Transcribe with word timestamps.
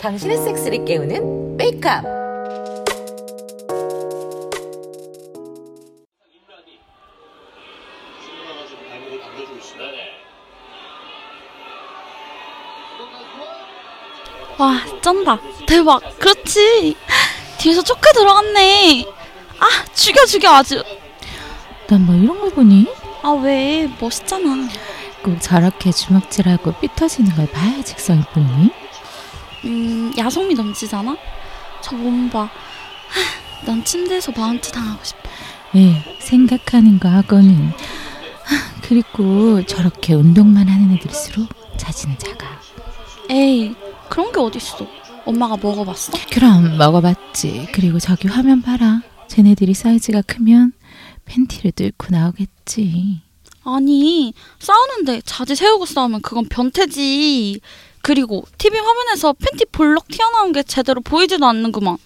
당신의 0.00 0.36
섹스를 0.36 0.84
깨우는 0.84 1.56
메이크업. 1.56 2.04
와, 14.58 14.80
쩐다. 15.02 15.38
대박. 15.66 16.00
그렇지. 16.18 16.96
뒤에서 17.58 17.82
쪼크 17.82 18.12
들어갔네. 18.12 19.04
아, 19.58 19.84
죽여, 19.94 20.24
죽여, 20.26 20.50
아주. 20.52 20.82
난 21.88 22.00
뭐 22.06 22.14
이런 22.14 22.40
걸 22.40 22.50
보니? 22.50 22.86
아, 23.22 23.30
왜? 23.30 23.88
멋있잖아. 24.00 24.68
꼭 25.24 25.40
저렇게 25.40 25.90
주먹질하고 25.90 26.74
삐터지는 26.80 27.34
걸 27.34 27.50
봐야 27.50 27.82
직성이 27.82 28.20
보니? 28.34 28.70
음, 29.64 30.12
야성미 30.18 30.54
넘치잖아? 30.54 31.16
저 31.82 31.96
몸 31.96 32.28
봐. 32.30 32.42
하, 32.42 32.50
난 33.66 33.82
침대에서 33.84 34.32
마운트 34.32 34.70
당하고 34.70 35.02
싶어. 35.02 35.20
예, 35.76 36.02
생각하는 36.20 36.98
거 36.98 37.08
하고는. 37.08 37.68
하, 37.68 38.80
그리고 38.82 39.64
저렇게 39.64 40.12
운동만 40.14 40.68
하는 40.68 40.92
애들일수록 40.94 41.48
자지는 41.78 42.18
작아. 42.18 42.46
에이, 43.30 43.74
그런 44.10 44.30
게 44.32 44.38
어딨어. 44.40 44.86
엄마가 45.24 45.56
먹어봤어? 45.56 46.12
그럼 46.32 46.76
먹어봤지. 46.76 47.68
그리고 47.72 47.98
저기 47.98 48.28
화면 48.28 48.60
봐라. 48.60 49.00
쟤네들이 49.28 49.72
사이즈가 49.72 50.20
크면 50.20 50.72
팬티를 51.24 51.72
뚫고 51.72 52.08
나오겠지. 52.10 53.22
아니, 53.64 54.32
싸우는데 54.58 55.22
자지 55.24 55.54
세우고 55.54 55.86
싸우면 55.86 56.22
그건 56.22 56.46
변태지. 56.48 57.60
그리고 58.02 58.44
TV 58.58 58.78
화면에서 58.78 59.32
팬티 59.32 59.64
볼록 59.66 60.08
튀어나온 60.08 60.52
게 60.52 60.62
제대로 60.62 61.00
보이지도 61.00 61.46
않는구만. 61.46 61.96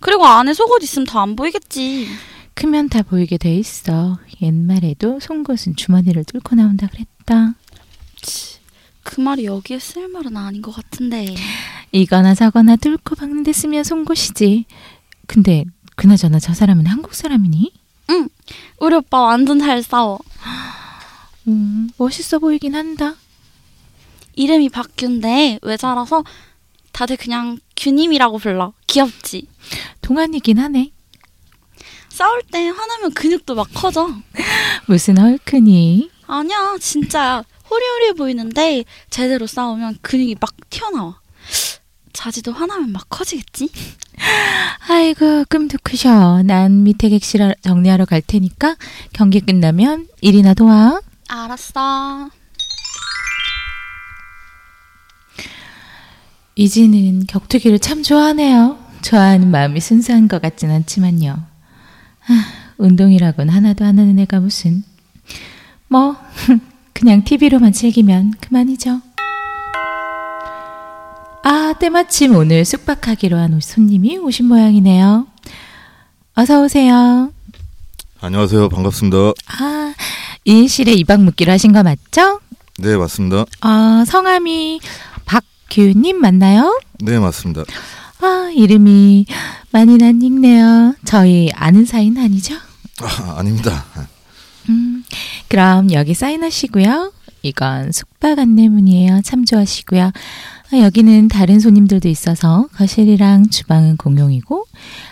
그리고 0.00 0.26
안에 0.26 0.52
속옷 0.52 0.82
있으면 0.82 1.06
더안 1.06 1.36
보이겠지. 1.36 2.06
크면 2.54 2.88
다 2.88 3.02
보이게 3.02 3.38
돼 3.38 3.56
있어. 3.56 4.18
옛말에도 4.42 5.20
송곳은 5.20 5.76
주머니를 5.76 6.24
뚫고 6.24 6.54
나온다 6.56 6.86
그랬다. 6.88 7.54
그 9.02 9.20
말이 9.20 9.46
여기에 9.46 9.78
쓸 9.78 10.08
말은 10.08 10.36
아닌 10.36 10.60
것 10.60 10.72
같은데. 10.74 11.34
이거나 11.92 12.34
저거나 12.34 12.76
뚫고 12.76 13.14
박는 13.14 13.42
데 13.42 13.52
쓰면 13.52 13.84
송곳이지. 13.84 14.66
근데 15.26 15.64
그나저나 15.96 16.38
저 16.40 16.52
사람은 16.52 16.86
한국 16.86 17.14
사람이니? 17.14 17.72
응, 18.10 18.28
우리 18.80 18.96
오빠 18.96 19.20
완전 19.22 19.58
잘 19.58 19.82
싸워. 19.82 20.18
음, 21.48 21.88
멋있어 21.96 22.38
보이긴 22.38 22.74
한다. 22.74 23.14
이름이 24.34 24.68
박규인데 24.68 25.58
외자라서 25.62 26.22
다들 26.92 27.16
그냥 27.16 27.58
규님이라고 27.76 28.38
불러. 28.38 28.72
귀엽지? 28.86 29.46
동안이긴 30.02 30.58
하네. 30.58 30.92
싸울 32.10 32.42
때 32.50 32.68
화나면 32.68 33.12
근육도 33.14 33.54
막 33.54 33.68
커져. 33.72 34.08
무슨 34.86 35.18
헐크니? 35.18 36.10
아니야, 36.26 36.76
진짜야. 36.80 37.44
호리호리해 37.70 38.12
보이는데 38.12 38.84
제대로 39.10 39.46
싸우면 39.46 39.98
근육이 40.02 40.36
막 40.40 40.54
튀어나와. 40.70 41.20
자지도 42.12 42.52
화나면 42.52 42.90
막 42.92 43.08
커지겠지? 43.08 43.70
아이고 44.88 45.44
꿈도 45.48 45.78
크셔. 45.82 46.42
난 46.42 46.82
밑에 46.82 47.08
객실 47.08 47.54
정리하러 47.62 48.04
갈 48.04 48.20
테니까 48.20 48.76
경기 49.12 49.40
끝나면 49.40 50.08
일이나 50.20 50.54
도와. 50.54 51.00
알았어. 51.28 52.30
이지는 56.56 57.24
격투기를 57.26 57.78
참 57.78 58.02
좋아하네요. 58.02 58.78
좋아하는 59.02 59.50
마음이 59.50 59.80
순수한 59.80 60.26
것 60.26 60.42
같진 60.42 60.70
않지만요. 60.70 61.30
아, 61.30 62.44
운동이라곤 62.78 63.48
하나도 63.48 63.84
안 63.84 63.98
하는 63.98 64.18
애가 64.18 64.40
무슨. 64.40 64.82
뭐, 65.86 66.16
그냥 66.92 67.22
TV로만 67.22 67.72
즐기면 67.72 68.32
그만이죠. 68.40 69.00
아, 71.44 71.74
때마침 71.78 72.34
오늘 72.34 72.64
숙박하기로 72.64 73.36
한 73.36 73.60
손님이 73.60 74.18
오신 74.18 74.46
모양이네요. 74.46 75.26
어서 76.34 76.62
오세요. 76.62 77.32
안녕하세요. 78.20 78.68
반갑습니다. 78.68 79.16
아, 79.60 79.94
인실에 80.52 80.92
이박 80.92 81.20
묵기로 81.24 81.52
하신 81.52 81.74
거 81.74 81.82
맞죠? 81.82 82.40
네, 82.78 82.96
맞습니다. 82.96 83.44
아, 83.60 84.04
성함이 84.06 84.80
박규님 85.26 86.18
맞나요? 86.18 86.80
네, 87.00 87.18
맞습니다. 87.18 87.64
아, 88.22 88.50
이름이 88.54 89.26
많이 89.72 89.98
낯익네요. 89.98 90.94
저희 91.04 91.50
아는 91.54 91.84
사이는 91.84 92.22
아니죠? 92.22 92.54
아, 93.02 93.34
아닙니다. 93.36 93.84
음, 94.70 95.04
그럼 95.48 95.92
여기 95.92 96.14
사인하시고요. 96.14 97.12
이건 97.42 97.92
숙박 97.92 98.38
안내문이에요. 98.38 99.20
참조하시고요. 99.22 100.04
아, 100.72 100.76
여기는 100.78 101.28
다른 101.28 101.60
손님들도 101.60 102.08
있어서 102.08 102.68
거실이랑 102.74 103.50
주방은 103.50 103.98
공용이고 103.98 104.64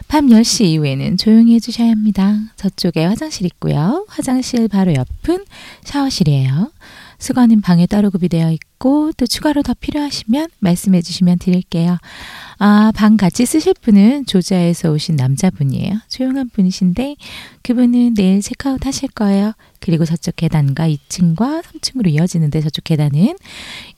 밤 0.09 0.27
10시 0.29 0.65
이후에는 0.67 1.17
조용히 1.17 1.55
해주셔야 1.55 1.91
합니다. 1.91 2.37
저쪽에 2.57 3.05
화장실 3.05 3.45
있고요. 3.47 4.07
화장실 4.09 4.69
바로 4.69 4.95
옆은 4.95 5.45
샤워실이에요. 5.85 6.71
수건은 7.19 7.61
방에 7.61 7.87
따로 7.87 8.11
구비되어 8.11 8.51
있고 8.53 9.13
또 9.17 9.27
추가로 9.27 9.63
더 9.63 9.75
필요하시면 9.75 10.49
말씀해 10.59 11.03
주시면 11.03 11.39
드릴게요. 11.39 11.99
아, 12.59 12.93
방 12.95 13.17
같이 13.17 13.45
쓰실 13.45 13.75
분은 13.81 14.27
조자에서 14.27 14.91
오신 14.91 15.17
남자분이에요. 15.17 16.01
조용한 16.09 16.49
분이신데 16.51 17.17
그분은 17.63 18.15
내일 18.15 18.41
체크아웃 18.41 18.85
하실 18.87 19.09
거예요. 19.11 19.53
그리고 19.81 20.05
저쪽 20.05 20.37
계단과 20.37 20.89
2층과 20.89 21.63
3층으로 21.63 22.09
이어지는데 22.09 22.61
저쪽 22.61 22.85
계단은 22.85 23.37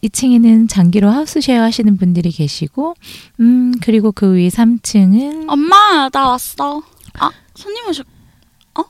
2층에는 0.03 0.69
장기로 0.69 1.09
하우스 1.09 1.41
쉐어 1.41 1.63
하시는 1.63 1.97
분들이 1.97 2.31
계시고 2.31 2.95
음, 3.41 3.73
그리고 3.81 4.13
그 4.13 4.35
위에 4.35 4.49
3층은 4.49 5.47
엄마, 5.49 6.09
나 6.13 6.29
왔어. 6.29 6.83
아, 7.15 7.31
손님 7.55 7.87
오셨, 7.89 8.07
어? 8.79 8.83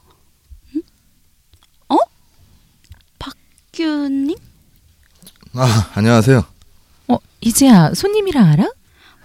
응? 0.74 0.82
어? 1.90 1.96
박규님? 3.78 4.36
아, 5.54 5.90
안녕하세요. 5.94 6.44
어, 7.08 7.16
이제야 7.40 7.94
손님이랑 7.94 8.44
알아? 8.48 8.68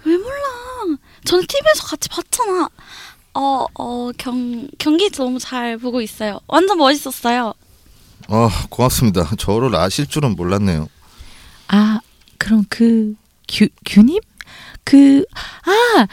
왜 0.04 0.16
몰라? 0.16 0.98
저는 1.24 1.44
TV에서 1.46 1.84
같이 1.84 2.08
봤잖아. 2.08 2.68
어, 3.34 3.66
어, 3.74 4.10
경, 4.16 4.68
경기 4.78 5.10
너무 5.10 5.40
잘 5.40 5.76
보고 5.76 6.00
있어요. 6.00 6.38
완전 6.46 6.78
멋있었어요. 6.78 7.52
아, 8.28 8.66
고맙습니다. 8.70 9.28
저를 9.36 9.74
아실 9.74 10.06
줄은 10.06 10.36
몰랐네요. 10.36 10.88
아, 11.68 11.98
그럼 12.38 12.64
그 12.68 13.14
규, 13.48 13.66
규님? 13.84 14.20
그, 14.84 15.24
아, 15.34 16.06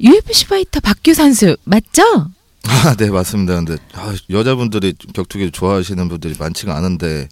UFC 0.00 0.46
파이터 0.46 0.78
박규 0.80 1.12
선수, 1.14 1.56
맞죠? 1.64 2.30
아, 2.70 2.94
네, 2.94 3.10
맞습니다. 3.10 3.56
근데 3.56 3.76
아, 3.94 4.14
여자분들이 4.30 4.94
격투기 5.12 5.50
좋아하시는 5.50 6.08
분들이 6.08 6.34
많지가 6.38 6.76
않은데 6.76 7.28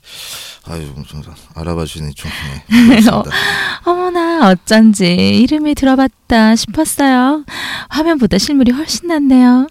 아유, 0.67 0.93
좀 1.07 1.23
알아봐 1.55 1.85
주시니 1.85 2.15
좀 2.15 2.31
네, 2.69 3.01
고맙습니다. 3.01 3.31
어머나, 3.87 4.51
어쩐지 4.51 5.07
이름이 5.15 5.75
들어봤다 5.77 6.57
싶었어요. 6.57 7.45
화면보다 7.89 8.39
실물이 8.39 8.73
훨씬 8.73 9.09
낫네요. 9.09 9.69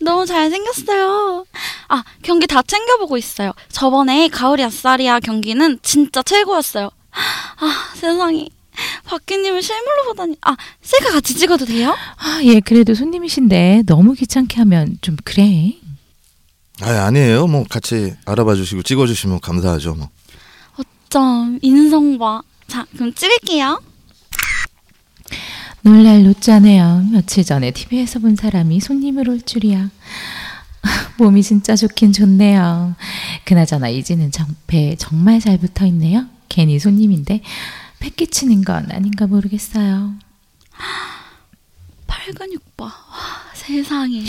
너무 0.00 0.24
잘생겼어요. 0.24 1.44
아, 1.88 2.04
경기 2.22 2.46
다 2.46 2.62
챙겨보고 2.62 3.16
있어요. 3.18 3.52
저번에 3.70 4.28
가을이 4.28 4.62
아싸리아 4.64 5.20
경기는 5.20 5.78
진짜 5.82 6.22
최고였어요. 6.22 6.90
아, 7.58 7.90
세상에. 7.94 8.46
박규님을 9.06 9.62
실물로 9.62 10.04
보다니. 10.08 10.36
아, 10.42 10.56
셀카 10.82 11.12
같이 11.12 11.34
찍어도 11.34 11.64
돼요? 11.64 11.94
아, 12.16 12.40
예, 12.44 12.60
그래도 12.60 12.94
손님이신데 12.94 13.84
너무 13.86 14.14
귀찮게 14.14 14.56
하면 14.58 14.98
좀 15.00 15.16
그래. 15.24 15.74
아, 16.80 17.06
아니에요. 17.06 17.46
뭐 17.46 17.64
같이 17.68 18.14
알아봐 18.24 18.54
주시고 18.54 18.82
찍어 18.82 19.06
주시면 19.06 19.40
감사하죠, 19.40 19.94
뭐. 19.94 20.08
어쩜 20.76 21.58
인성 21.62 22.18
봐. 22.18 22.42
자, 22.66 22.86
그럼 22.94 23.12
찍을게요. 23.14 23.80
놀랄 25.82 26.22
노짜네요. 26.22 27.08
며칠 27.12 27.44
전에 27.44 27.72
TV에서 27.72 28.20
본 28.20 28.36
사람이 28.36 28.80
손님을 28.80 29.28
올 29.28 29.40
줄이야. 29.42 29.90
몸이 31.18 31.42
진짜 31.42 31.76
좋긴 31.76 32.12
좋네요. 32.12 32.94
그나저나 33.44 33.88
이지는 33.88 34.30
정배 34.30 34.96
정말 34.96 35.40
잘 35.40 35.58
붙어 35.58 35.84
있네요. 35.86 36.26
괜히 36.48 36.78
손님인데 36.78 37.40
패 38.02 38.10
끼치는 38.10 38.64
건 38.64 38.90
아닌가 38.90 39.28
모르겠어요. 39.28 40.14
팔근육 42.08 42.76
봐. 42.76 42.84
와, 42.86 42.92
세상에. 43.54 44.24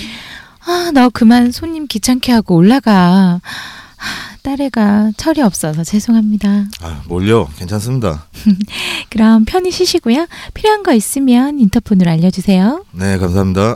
아, 0.65 0.91
너 0.93 1.09
그만 1.09 1.51
손님 1.51 1.87
귀찮게 1.87 2.31
하고 2.31 2.55
올라가. 2.55 3.41
아, 3.41 4.37
딸애가 4.43 5.13
철이 5.17 5.41
없어서 5.41 5.83
죄송합니다. 5.83 6.65
아, 6.81 7.01
뭘요? 7.07 7.49
괜찮습니다. 7.57 8.27
그럼 9.09 9.43
편히 9.45 9.71
쉬시고요. 9.71 10.27
필요한 10.53 10.83
거 10.83 10.93
있으면 10.93 11.57
인터폰으로 11.59 12.11
알려주세요. 12.11 12.85
네, 12.91 13.17
감사합니다. 13.17 13.75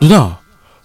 누나, 0.00 0.40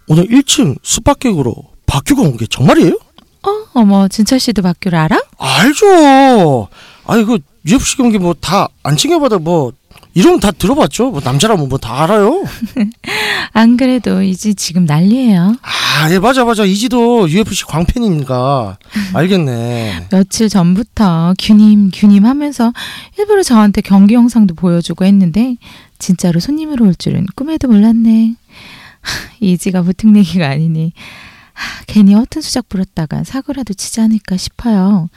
오늘 0.07 0.27
1층 0.27 0.77
숙박객으로 0.83 1.55
박규가 1.85 2.21
온 2.23 2.35
게 2.37 2.45
정말이에요? 2.45 2.99
어, 3.47 3.65
어머, 3.73 4.07
진철 4.07 4.39
씨도 4.39 4.61
박규를 4.61 4.97
알아? 4.97 5.21
알죠. 5.37 6.67
아니 7.05 7.23
그 7.23 7.39
UFC 7.65 7.97
경기 7.97 8.17
뭐 8.17 8.33
다 8.33 8.67
안 8.83 8.97
챙겨봐도 8.97 9.39
뭐 9.39 9.71
이름 10.13 10.39
다 10.39 10.51
들어봤죠. 10.51 11.11
뭐 11.11 11.21
남자라면 11.23 11.69
뭐 11.69 11.77
다 11.77 12.03
알아요. 12.03 12.43
안 13.53 13.77
그래도 13.77 14.21
이제 14.23 14.53
지금 14.53 14.85
난리예요. 14.85 15.55
아, 15.61 16.11
예 16.11 16.19
맞아 16.19 16.43
맞아. 16.45 16.63
이지도 16.65 17.29
UFC 17.29 17.65
광팬인가 17.65 18.77
알겠네. 19.13 20.07
며칠 20.09 20.49
전부터 20.49 21.35
규님 21.39 21.91
규님 21.93 22.25
하면서 22.25 22.73
일부러 23.17 23.43
저한테 23.43 23.81
경기 23.81 24.13
영상도 24.15 24.55
보여주고 24.55 25.05
했는데 25.05 25.55
진짜로 25.99 26.39
손님으로 26.39 26.85
올 26.85 26.95
줄은 26.95 27.25
꿈에도 27.35 27.67
몰랐네. 27.67 28.33
하, 29.01 29.11
이지가 29.39 29.83
보통내기가 29.83 30.47
아니니 30.47 30.93
하, 31.57 31.83
괜히 31.87 32.13
허튼 32.13 32.41
수작 32.41 32.69
부렸다가 32.69 33.23
사고라도 33.23 33.73
치지 33.73 33.99
않을까 34.01 34.37
싶어요. 34.37 35.09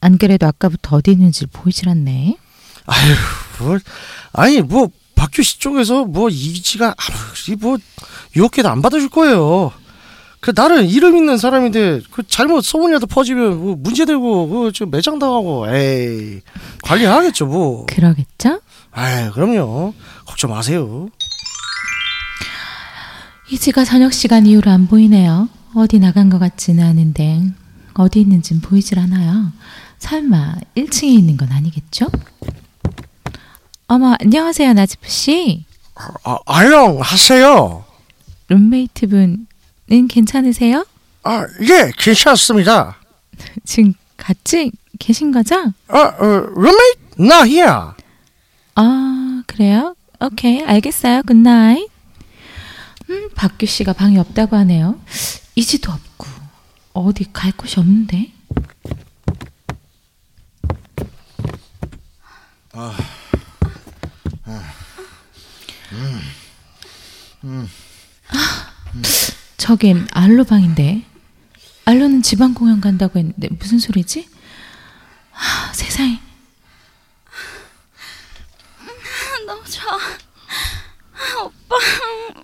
안 0.00 0.16
그래도 0.18 0.46
아까부터 0.46 0.96
어디 0.96 1.12
있는지 1.12 1.46
보이질 1.46 1.88
않네. 1.88 2.36
아유, 2.86 3.14
뭐 3.58 3.78
아니 4.32 4.62
뭐 4.62 4.88
박규 5.14 5.42
씨 5.42 5.58
쪽에서 5.58 6.04
뭐 6.04 6.28
이지가 6.30 6.94
아무리 6.96 7.56
뭐 7.60 7.76
유혹해도 8.34 8.68
안 8.68 8.80
받아줄 8.80 9.08
거예요. 9.10 9.72
그 10.40 10.52
나는 10.54 10.86
이름 10.88 11.16
있는 11.16 11.38
사람인데 11.38 12.02
그 12.10 12.22
잘못 12.26 12.60
소문이라도 12.62 13.06
퍼지면 13.06 13.58
뭐 13.58 13.76
문제되고 13.76 14.48
그저 14.48 14.86
매장 14.86 15.18
당하고 15.18 15.66
에이 15.74 16.40
관리하겠죠 16.82 17.46
뭐. 17.46 17.86
그러겠죠? 17.86 18.60
아유 18.92 19.32
그럼요. 19.32 19.92
걱정 20.24 20.50
마세요. 20.50 21.08
이지가 23.50 23.84
저녁 23.84 24.12
시간 24.12 24.46
이후로 24.46 24.70
안 24.70 24.86
보이네요. 24.86 25.48
어디 25.76 25.98
나간 25.98 26.30
것 26.30 26.38
같지는 26.38 26.82
않은데 26.82 27.42
어디 27.92 28.22
있는진 28.22 28.62
보이질 28.62 28.98
않아요. 28.98 29.52
설마 29.98 30.54
1층에 30.74 31.04
있는 31.08 31.36
건 31.36 31.52
아니겠죠? 31.52 32.06
어머 33.86 34.16
안녕하세요 34.18 34.72
나지프 34.72 35.06
씨. 35.06 35.66
아, 36.24 36.38
안녕하세요. 36.46 37.84
룸메이트 38.48 39.06
분은 39.08 40.08
괜찮으세요? 40.08 40.86
아, 41.24 41.44
예, 41.60 41.92
괜찮습니다. 41.98 42.96
지금 43.64 43.92
같이 44.16 44.72
계신 44.98 45.30
거죠? 45.30 45.56
아, 45.88 45.98
어, 45.98 46.24
roommate? 46.54 47.00
Not 47.20 47.50
here. 47.50 47.92
아 48.76 49.42
그래요? 49.46 49.94
오케이 50.22 50.62
알겠어요. 50.62 51.22
good 51.26 51.50
night. 51.50 51.86
음 53.10 53.28
박규 53.34 53.66
씨가 53.66 53.92
방이 53.92 54.18
없다고 54.18 54.56
하네요. 54.56 54.98
이지도 55.56 55.90
없고 55.90 56.26
어디 56.92 57.32
갈 57.32 57.50
곳이 57.52 57.80
없는데. 57.80 58.32
저긴 69.56 70.06
알로 70.12 70.44
방인데 70.44 71.04
알로는 71.86 72.22
지방 72.22 72.54
공연 72.54 72.80
간다고 72.80 73.18
했는데 73.18 73.48
무슨 73.48 73.78
소리지? 73.78 74.28
아, 75.32 75.72
세상에 75.72 76.20
너무 79.46 79.64
좋아. 79.64 79.94
아, 79.94 81.42
오빠, 81.42 81.76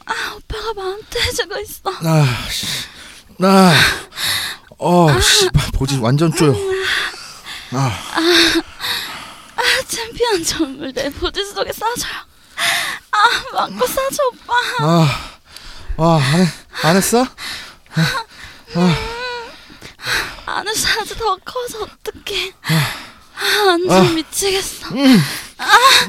아, 0.07 0.35
오빠가 0.35 0.73
마음대 0.75 1.21
해주고 1.21 1.59
있어. 1.61 1.91
아, 1.91 2.49
씨. 2.49 2.67
나, 3.39 3.73
어, 4.79 5.09
씨, 5.83 5.97
보지 5.97 5.99
완전 5.99 6.33
쪼여. 6.33 6.55
아, 7.73 7.99
아, 9.57 9.63
챔피언 9.89 10.45
전물 10.45 10.93
내 10.93 11.11
보지 11.11 11.45
속에 11.45 11.73
싸줘요. 11.73 12.13
아, 13.11 13.29
맞고 13.53 13.87
싸줘, 13.87 14.23
오빠. 14.33 14.55
아, 14.81 15.09
아, 15.97 16.17
안, 16.17 16.41
해, 16.41 16.49
안 16.83 16.97
했어? 16.97 17.27
안 20.47 20.69
해서 20.69 21.01
아주 21.01 21.17
더 21.17 21.37
커서 21.45 21.83
어떡해. 21.83 22.53
아, 22.63 23.65
완전 23.67 24.15
미치겠어. 24.15 24.89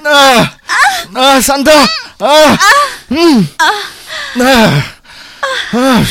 나, 0.04 0.58
나 1.10 1.42
산다. 1.42 1.72
아, 2.20 2.58
음, 3.12 3.56
나, 4.38 4.68
아, 5.72 6.04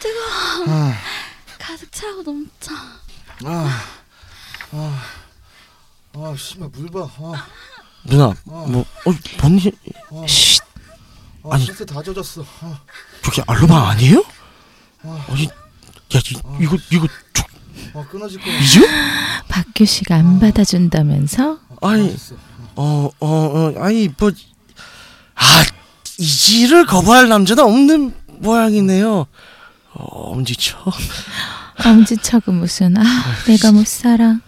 뜨거워. 0.00 0.94
가득 0.94 1.17
차고 1.98 2.22
넘쳐. 2.22 2.72
아, 3.44 3.82
아, 4.70 5.02
아, 6.14 6.34
씨발 6.38 6.68
물 6.72 6.88
봐. 6.92 7.10
아, 7.18 7.46
누나, 8.04 8.32
뭐, 8.44 8.82
어, 9.04 9.12
뭔 9.40 9.58
일, 9.58 9.72
쉿, 10.28 10.60
아, 11.42 11.54
아니. 11.54 11.64
시트 11.64 11.84
다 11.84 12.00
젖었어. 12.00 12.44
아, 12.60 12.80
저기 13.24 13.42
알로방 13.48 13.84
아니에요? 13.88 14.24
아니, 15.02 15.46
야, 15.46 16.20
이, 16.20 16.62
이거, 16.62 16.76
이거, 16.92 17.08
저, 17.32 17.44
아 17.98 18.06
끊어질 18.06 18.40
거. 18.40 18.48
이죠? 18.48 18.80
박규 19.48 19.84
씨가 19.84 20.14
안 20.14 20.38
받아준다면서? 20.38 21.58
아니, 21.82 22.16
어, 22.76 23.10
어, 23.18 23.26
어, 23.28 23.74
아니, 23.78 24.08
뭐, 24.16 24.30
아, 25.34 25.64
이지를 26.16 26.86
거부할 26.86 27.28
남자는 27.28 27.64
없는 27.64 28.14
모양이네요. 28.38 29.26
어, 29.94 30.30
엄지척. 30.30 30.94
엄지척은 31.84 32.54
무슨 32.54 32.96
아 32.96 33.02
내가 33.46 33.72
못 33.72 33.86
살아. 33.86 34.40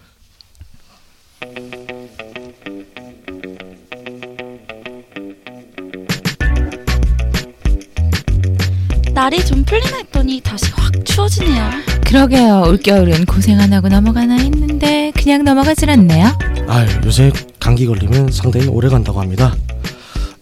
날이 9.13 9.43
좀 9.45 9.63
풀리나 9.63 9.97
했더니 9.97 10.41
다시 10.41 10.65
확 10.73 10.91
추워지네요. 11.05 11.69
그러게요. 12.05 12.63
올겨울은 12.67 13.25
고생 13.25 13.59
안 13.59 13.71
하고 13.73 13.87
넘어가나 13.89 14.35
했는데 14.35 15.11
그냥 15.15 15.43
넘어가질 15.43 15.89
않네요. 15.89 16.27
아, 16.67 16.85
요새 17.05 17.31
감기 17.59 17.85
걸리면 17.85 18.31
상당히 18.31 18.67
오래 18.67 18.89
간다고 18.89 19.21
합니다. 19.21 19.55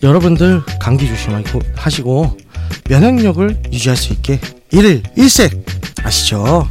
여러분들 0.01 0.61
감기 0.79 1.07
조심하고 1.07 1.59
하시고 1.75 2.37
면역력을 2.89 3.63
유지할 3.73 3.97
수 3.97 4.13
있게 4.13 4.39
일일 4.71 5.03
일색 5.15 5.78
아시죠? 6.09 6.67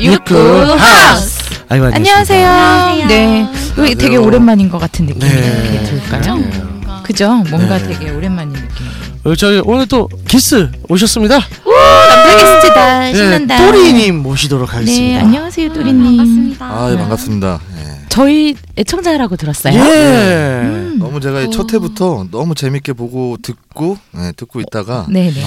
유쿠 0.00 0.34
하우스. 0.36 1.38
아이고, 1.68 1.86
안녕하세요. 1.86 2.48
안녕하세요. 2.48 3.06
네, 3.06 3.42
여기 3.78 3.94
되게 3.94 4.06
안녕하세요. 4.06 4.22
오랜만인 4.26 4.68
것 4.70 4.78
같은 4.78 5.06
느낌이 5.06 5.24
네. 5.24 5.84
들까요? 5.84 6.36
뭔가. 6.36 7.02
그죠? 7.04 7.28
뭔가 7.48 7.78
네. 7.78 7.86
되게 7.86 8.10
오랜만인 8.10 8.54
느낌. 8.54 8.86
어, 9.22 9.36
저희 9.36 9.62
오늘 9.64 9.86
또 9.86 10.08
기스 10.26 10.68
오셨습니다. 10.88 11.38
남자 11.38 12.36
게스트다. 12.36 12.98
네, 12.98 13.14
신난다. 13.14 13.56
또리님 13.58 14.16
모시도록 14.16 14.68
네, 14.70 14.74
하겠습니다. 14.74 15.20
안녕하세요, 15.20 15.70
아, 15.70 15.72
또리님. 15.72 16.04
반갑습니다. 16.16 16.66
아, 16.66 16.90
예, 16.90 16.96
반갑습니다. 16.96 17.60
예. 17.76 17.88
저희 18.08 18.56
애청자라고 18.76 19.36
들었어요. 19.36 19.74
예. 19.74 20.60
음. 20.64 20.96
너무 20.98 21.20
제가 21.20 21.42
이첫 21.42 21.72
회부터 21.72 22.26
너무 22.32 22.56
재밌게 22.56 22.94
보고 22.94 23.36
듣고 23.40 23.96
예, 24.16 24.32
듣고 24.36 24.60
있다가 24.60 25.06
네, 25.08 25.30
네. 25.32 25.40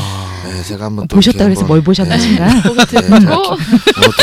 예, 0.48 0.64
제가 0.64 0.86
한번 0.86 1.08
또 1.08 1.16
보셨다 1.16 1.46
그래서 1.46 1.66
뭘 1.66 1.80
어, 1.80 1.84
오늘 2.72 2.86
또 2.88 2.98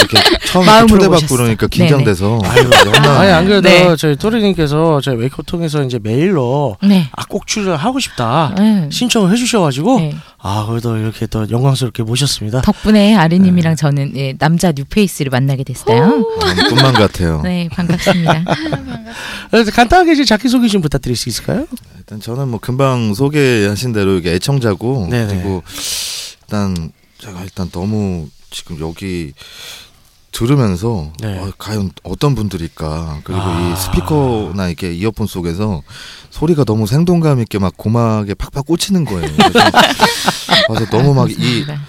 이렇게 0.01 0.39
처음 0.47 0.67
마음으로 0.67 0.99
초대받고. 0.99 1.37
그러니까 1.37 1.67
긴장돼서 1.67 2.41
아유, 2.45 2.69
너무나 2.69 3.21
아니 3.21 3.31
안 3.31 3.45
그래도 3.45 3.69
네. 3.69 3.97
저희 3.97 4.17
또리님께서 4.17 5.01
저희 5.01 5.17
웨이크업 5.17 5.47
통해서 5.47 5.83
이제 5.83 5.99
메일로 6.03 6.79
네. 6.83 7.09
아꼭 7.13 7.47
출연하고 7.47 8.01
싶다 8.01 8.55
네. 8.57 8.89
신청을 8.91 9.31
해주셔가지고 9.33 10.01
네. 10.01 10.15
아 10.41 10.67
그래도 10.69 10.97
이렇게 10.97 11.27
또 11.27 11.49
영광스럽게 11.51 12.03
모셨습니다. 12.03 12.63
덕분에 12.63 13.17
아르님이랑 13.17 13.77
저는 13.77 14.13
예, 14.17 14.35
남자 14.39 14.73
뉴페이스를 14.73 15.31
만나게 15.31 15.65
됐어요. 15.65 16.25
아, 16.43 16.69
꿈만 16.69 16.95
같아요. 16.95 17.41
네, 17.43 17.69
반갑습니다. 17.73 18.45
간단하게 19.75 20.13
이제 20.13 20.25
자기 20.25 20.49
소개 20.49 20.69
좀 20.69 20.81
부탁드릴 20.81 21.17
수 21.17 21.29
있을까요? 21.29 21.67
일단 21.99 22.21
저는 22.21 22.49
뭐 22.49 22.61
금방 22.61 23.15
소개하신 23.15 23.93
대로 23.93 24.17
이게 24.17 24.33
애청자고 24.35 25.09
네네. 25.11 25.35
그리고 25.35 25.63
일단 26.49 26.93
제가 27.19 27.43
일단 27.43 27.71
너무 27.71 28.26
지금 28.50 28.81
여기 28.81 29.35
들으면서 30.33 31.12
네. 31.21 31.38
어, 31.38 31.52
과연 31.59 31.90
어떤 32.05 32.35
분들일까 32.35 33.21
그리고 33.23 33.43
아. 33.43 33.71
이 33.71 33.76
스피커나 33.76 34.69
이렇게 34.69 34.95
이어폰 34.95 35.26
속에서 35.26 35.83
소리가 36.31 36.64
너무 36.64 36.87
생동감 36.87 37.40
있게 37.40 37.59
막 37.59 37.76
고막에 37.76 38.33
팍팍 38.33 38.64
꽂히는 38.64 39.05
거예요. 39.05 39.28
그래서, 39.37 39.59
그래서 40.69 40.90
너무 40.90 41.12
막이 41.12 41.35
감사합니다. 41.35 41.81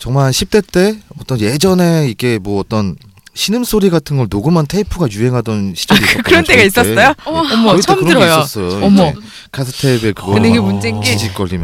정말 0.00 0.24
한 0.24 0.32
10대 0.32 0.72
때 0.72 0.98
어떤 1.20 1.40
예전에 1.40 2.08
이게 2.08 2.38
뭐 2.38 2.58
어떤 2.58 2.96
신음 3.34 3.64
소리 3.64 3.90
같은 3.90 4.16
걸 4.16 4.28
녹음한 4.30 4.66
테이프가 4.68 5.08
유행하던 5.10 5.74
시절이 5.76 6.00
있었거든요. 6.00 6.22
그런 6.22 6.44
때가. 6.44 6.62
있었어요? 6.62 7.14
어머, 7.24 7.40
어머, 7.52 7.80
처음 7.80 8.06
들어요. 8.06 8.30
있었어요. 8.44 8.84
어머. 8.84 9.12
카스테이프에 9.50 10.12
그거 10.12 10.32
근데 10.32 10.50
이게 10.50 10.60
문제인 10.60 11.00
게 11.00 11.16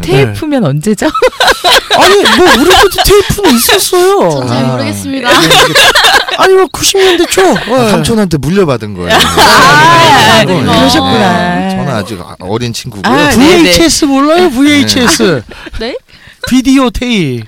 테이프면 0.02 0.64
언제죠? 0.64 1.06
아니 1.96 2.14
뭐 2.36 2.46
우리 2.60 2.70
때도 2.70 3.02
테이프는 3.04 3.56
있었어요. 3.56 4.30
전잘 4.30 4.64
아. 4.64 4.68
모르겠습니다. 4.68 5.28
아니 6.38 6.54
뭐 6.54 6.66
90년대 6.66 7.28
초. 7.30 7.42
예. 7.42 7.90
삼촌한테 7.90 8.38
물려받은 8.38 8.94
거예요. 8.94 9.10
아, 9.12 10.44
네. 10.44 10.54
그러셨구나. 10.62 11.70
저는 11.70 11.88
아직 11.88 12.18
어린 12.40 12.72
친구고요. 12.72 13.12
아, 13.12 13.30
네. 13.30 13.62
VHS 13.62 14.04
몰라요? 14.06 14.50
VHS. 14.50 15.42
네? 15.78 15.96
비디오 16.48 16.90
테이프. 16.90 17.44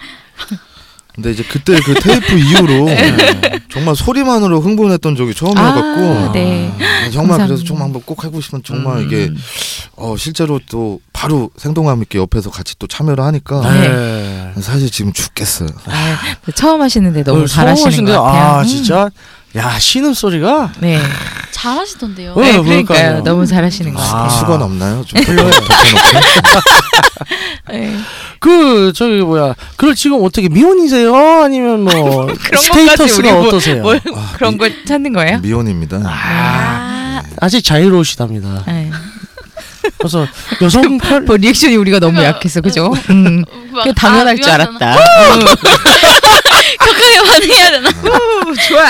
근데 1.14 1.30
이제 1.30 1.42
그때 1.42 1.78
그 1.84 1.94
테이프 1.94 2.38
이후로 2.38 2.88
정말 3.70 3.94
소리만으로 3.94 4.60
흥분했던 4.60 5.14
적이 5.14 5.34
처음이어갖고 5.34 6.28
아, 6.28 6.32
네. 6.32 6.72
아, 6.78 7.10
정말 7.10 7.38
감사합니다. 7.38 7.46
그래서 7.46 7.64
좀 7.64 7.82
한번 7.82 8.02
꼭 8.02 8.24
해보고 8.24 8.40
싶은 8.40 8.62
정말 8.64 8.98
음. 8.98 9.06
이게 9.06 9.30
어, 9.96 10.16
실제로 10.16 10.58
또 10.70 11.00
바로 11.12 11.50
생동감 11.56 12.00
있게 12.02 12.18
옆에서 12.18 12.50
같이 12.50 12.74
또 12.78 12.86
참여를 12.86 13.22
하니까 13.24 13.60
네. 13.74 14.52
사실 14.60 14.90
지금 14.90 15.12
죽겠어요. 15.12 15.68
아, 15.86 16.18
처음 16.54 16.80
하시는데 16.80 17.24
너무 17.24 17.42
어, 17.42 17.46
잘하시는 17.46 17.90
성공하신데, 17.90 18.12
것 18.12 18.22
같아요. 18.22 18.42
아 18.42 18.60
음. 18.62 18.66
진짜. 18.66 19.10
야 19.54 19.78
신음 19.78 20.14
소리가. 20.14 20.72
네. 20.80 20.98
잘하시던데요. 21.50 22.32
어, 22.32 22.40
네, 22.40 22.52
그러니까요. 22.52 22.84
그러니까요. 22.84 23.22
너무 23.22 23.46
잘하시는 23.46 23.92
것 23.92 24.00
아. 24.02 24.06
같아요. 24.06 24.30
수건 24.38 24.62
없나요? 24.62 25.04
좀 25.06 25.22
별로예요. 25.22 25.50
네. 27.70 27.96
그 28.40 28.92
저기 28.94 29.20
뭐야. 29.20 29.54
그걸 29.76 29.94
지금 29.94 30.22
어떻게 30.24 30.48
미혼이세요? 30.48 31.14
아니면 31.44 31.82
뭐 31.84 32.28
스테이터스가 32.56 33.32
뭐- 33.32 33.46
어떠세요? 33.48 33.82
뭘 33.82 34.00
아, 34.14 34.32
그런 34.36 34.52
미- 34.54 34.58
걸 34.58 34.84
찾는 34.84 35.12
거예요? 35.12 35.38
미혼입니다. 35.40 36.00
아, 36.04 37.22
아 37.40 37.48
직 37.48 37.62
자유로우시답니다. 37.64 38.64
네. 38.66 38.90
그래서 39.98 40.26
여성 40.60 40.98
편 40.98 41.24
뭐 41.24 41.36
리액션이 41.36 41.76
우리가 41.76 41.98
너무 41.98 42.22
약해서 42.22 42.60
그죠? 42.60 42.92
음. 43.10 43.44
막, 43.72 43.82
그냥 43.82 43.94
당연할 43.94 44.34
아, 44.38 44.42
줄. 44.42 44.50
알았다. 44.52 44.96
격하게 46.78 47.28
반응해야 47.28 47.70
되나? 47.70 47.88
우, 47.90 48.54
좋아. 48.56 48.82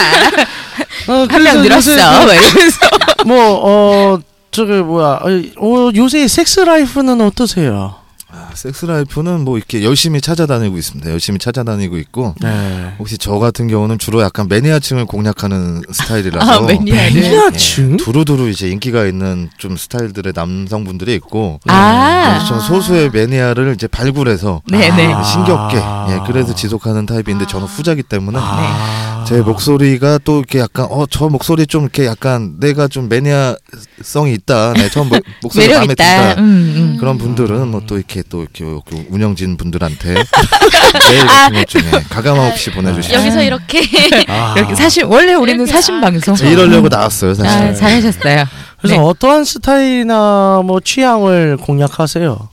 어, 1.09 1.26
한명 1.30 1.62
그래서 1.62 1.76
요새 1.76 1.94
늘었어. 1.97 2.26
막 2.26 2.35
이러면서. 2.35 2.78
뭐어 3.26 4.21
저기 4.52 4.73
뭐야 4.73 5.21
어, 5.56 5.90
요새 5.97 6.28
섹스 6.28 6.61
라이프는 6.61 7.21
어떠세요? 7.23 7.94
아, 8.35 8.49
섹스 8.54 8.87
라이프는 8.87 9.44
뭐 9.44 9.59
이렇게 9.59 9.82
열심히 9.85 10.21
찾아다니고 10.23 10.78
있습니다. 10.78 11.11
열심히 11.11 11.38
찾아다니고 11.38 11.99
있고 11.99 12.35
네. 12.40 12.94
혹시 12.99 13.18
저 13.18 13.38
같은 13.38 13.68
경우는 13.68 13.99
주로 13.99 14.23
약간 14.23 14.49
매니아층을 14.49 15.04
공략하는 15.04 15.82
스타일이라서 15.90 16.50
아, 16.52 16.61
매니아를. 16.62 17.12
매니아층? 17.12 17.97
두루두루 17.99 18.49
이제 18.49 18.68
인기가 18.71 19.04
있는 19.04 19.50
좀 19.59 19.76
스타일들의 19.76 20.32
남성분들이 20.35 21.14
있고 21.16 21.61
아. 21.68 22.28
그래서 22.30 22.47
저는 22.47 22.61
소수의 22.62 23.11
매니아를 23.11 23.75
이제 23.75 23.87
발굴해서 23.87 24.62
네 24.71 24.90
네. 24.97 25.12
아. 25.12 25.23
신겹게 25.23 25.76
예, 25.76 26.21
그래서 26.26 26.54
지속하는 26.54 27.04
타입인데 27.04 27.47
저는 27.47 27.66
후자기 27.66 28.02
때문에 28.02 28.38
아. 28.40 28.91
제 29.26 29.40
목소리가 29.40 30.18
또 30.24 30.38
이렇게 30.38 30.58
약간 30.58 30.86
어 30.90 31.06
저 31.10 31.28
목소리 31.28 31.66
좀 31.66 31.82
이렇게 31.82 32.06
약간 32.06 32.56
내가 32.60 32.88
좀 32.88 33.08
매니아성이 33.08 34.32
있다. 34.34 34.72
내저 34.74 35.04
목소리 35.42 35.66
매력 35.66 35.78
마음에. 35.80 35.94
든다. 35.94 36.32
음, 36.34 36.42
음. 36.42 36.96
그런 36.98 37.18
분들은 37.18 37.68
뭐 37.68 37.82
또 37.86 37.96
이렇게 37.98 38.22
또 38.28 38.42
이렇게 38.42 38.64
그 38.64 39.06
운영진 39.10 39.56
분들한테 39.56 40.14
메일 40.14 41.26
같은 41.26 41.54
것 41.54 41.66
중에 41.68 41.82
가감함 42.10 42.50
없이 42.52 42.70
보내주시면 42.70 43.20
여기서 43.20 43.42
이렇게 43.42 43.80
아. 44.28 44.54
이렇게 44.58 44.74
사실 44.74 45.04
원래 45.04 45.34
우리는 45.34 45.66
아, 45.68 46.00
방송. 46.00 46.36
이러려고 46.48 46.88
나왔어요 46.88 47.34
사실. 47.34 47.50
아, 47.50 47.74
잘하셨어요. 47.74 48.44
그래서 48.78 48.96
네. 48.96 49.00
어떠한 49.00 49.44
스타일이나 49.44 50.62
뭐 50.64 50.80
취향을 50.80 51.56
공략하세요? 51.58 52.48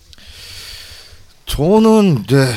저는 1.45 2.23
이제 2.25 2.47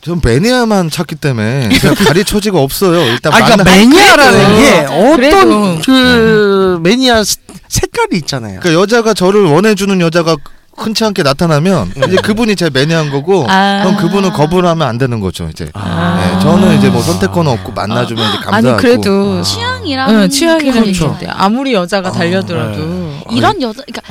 전 0.00 0.20
매니아만 0.22 0.90
찾기 0.90 1.16
때문에 1.16 1.70
제가 1.80 1.94
가리 2.04 2.22
처지가 2.24 2.58
없어요. 2.60 3.00
일단 3.06 3.32
아, 3.32 3.36
그러니까 3.44 3.64
매니아라는 3.64 4.56
게 4.56 4.78
어떤 4.86 5.16
그래도- 5.16 5.78
그 5.84 6.78
매니아 6.82 7.24
스- 7.24 7.38
색깔이 7.68 8.16
있잖아요. 8.18 8.60
그러니까 8.60 8.80
여자가 8.80 9.12
저를 9.14 9.44
원해주는 9.44 10.00
여자가 10.00 10.36
흔치 10.76 11.04
않게 11.04 11.24
나타나면 11.24 11.92
이제 12.06 12.16
그분이 12.22 12.54
제 12.54 12.70
매니아인 12.70 13.10
거고 13.10 13.44
아. 13.48 13.80
그럼 13.82 13.96
그분은 13.96 14.32
거부를 14.32 14.68
하면 14.70 14.86
안 14.86 14.96
되는 14.96 15.18
거죠 15.18 15.48
이제. 15.50 15.68
아. 15.74 16.16
네, 16.36 16.40
저는 16.40 16.78
이제 16.78 16.88
뭐 16.88 17.02
선택권은 17.02 17.50
없고 17.50 17.72
만나주면 17.72 18.28
이제 18.28 18.38
감사하고. 18.44 18.68
아니 18.68 18.76
그래도 18.80 19.42
취향이라는 19.42 20.14
응, 20.22 20.30
취향이라는 20.30 20.80
그게 20.80 20.92
게 20.92 20.98
그렇죠. 20.98 21.04
있는데 21.16 21.26
아무리 21.36 21.74
여자가 21.74 22.10
아, 22.10 22.12
달려들어도 22.12 22.78
네. 22.78 23.24
이런 23.32 23.60
여자 23.60 23.82
그러니까 23.84 24.02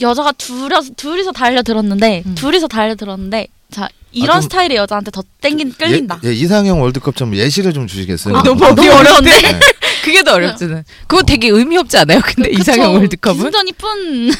여자가 0.00 0.32
둘이서 0.32 0.90
둘이서 0.96 1.30
달려 1.30 1.62
들었는데 1.62 2.24
음. 2.26 2.34
둘이서 2.34 2.66
달려 2.66 2.96
들었는데 2.96 3.46
자 3.70 3.88
이런 4.12 4.36
좀- 4.36 4.42
스타일의 4.42 4.76
여자한테 4.76 5.10
더 5.10 5.22
땡긴 5.40 5.74
끌린다. 5.78 6.20
예, 6.24 6.28
예, 6.28 6.32
이상형 6.32 6.80
월드컵 6.80 7.14
좀 7.16 7.34
예시를 7.34 7.72
좀 7.72 7.86
주시겠어요? 7.86 8.36
아, 8.36 8.42
너무 8.42 8.60
너무 8.74 8.90
어려운데? 8.90 9.30
네. 9.40 9.60
그게 10.02 10.22
더 10.22 10.34
어렵잖아. 10.34 10.82
그거 11.06 11.22
되게 11.22 11.48
의미 11.48 11.76
없지 11.76 11.96
않아요? 11.98 12.20
근데 12.24 12.48
그쵸. 12.50 12.60
이상형 12.60 12.94
월드컵은? 12.94 13.36
기승전 13.36 13.68
이쁜 13.68 13.88
응, 14.30 14.32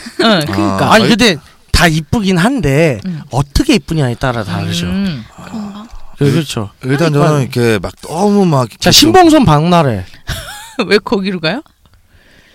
그러니까. 0.46 0.86
아, 0.86 0.92
아니 0.94 1.04
아니, 1.04 1.08
근데 1.08 1.36
다 1.72 1.86
이쁘긴 1.86 2.38
한데 2.38 3.00
음. 3.06 3.20
어떻게 3.30 3.74
이쁘냐에 3.74 4.14
따라 4.14 4.42
다르죠. 4.44 4.86
음. 4.86 5.24
그런가? 5.44 5.86
그- 6.18 6.32
그렇죠. 6.32 6.70
일단 6.84 7.12
저는 7.12 7.42
이렇게 7.42 7.78
막 7.78 7.92
너무 8.02 8.44
막 8.46 8.68
자 8.80 8.90
신봉선 8.90 9.44
박나래. 9.44 10.04
왜 10.86 10.98
거기로 10.98 11.40
가요? 11.40 11.62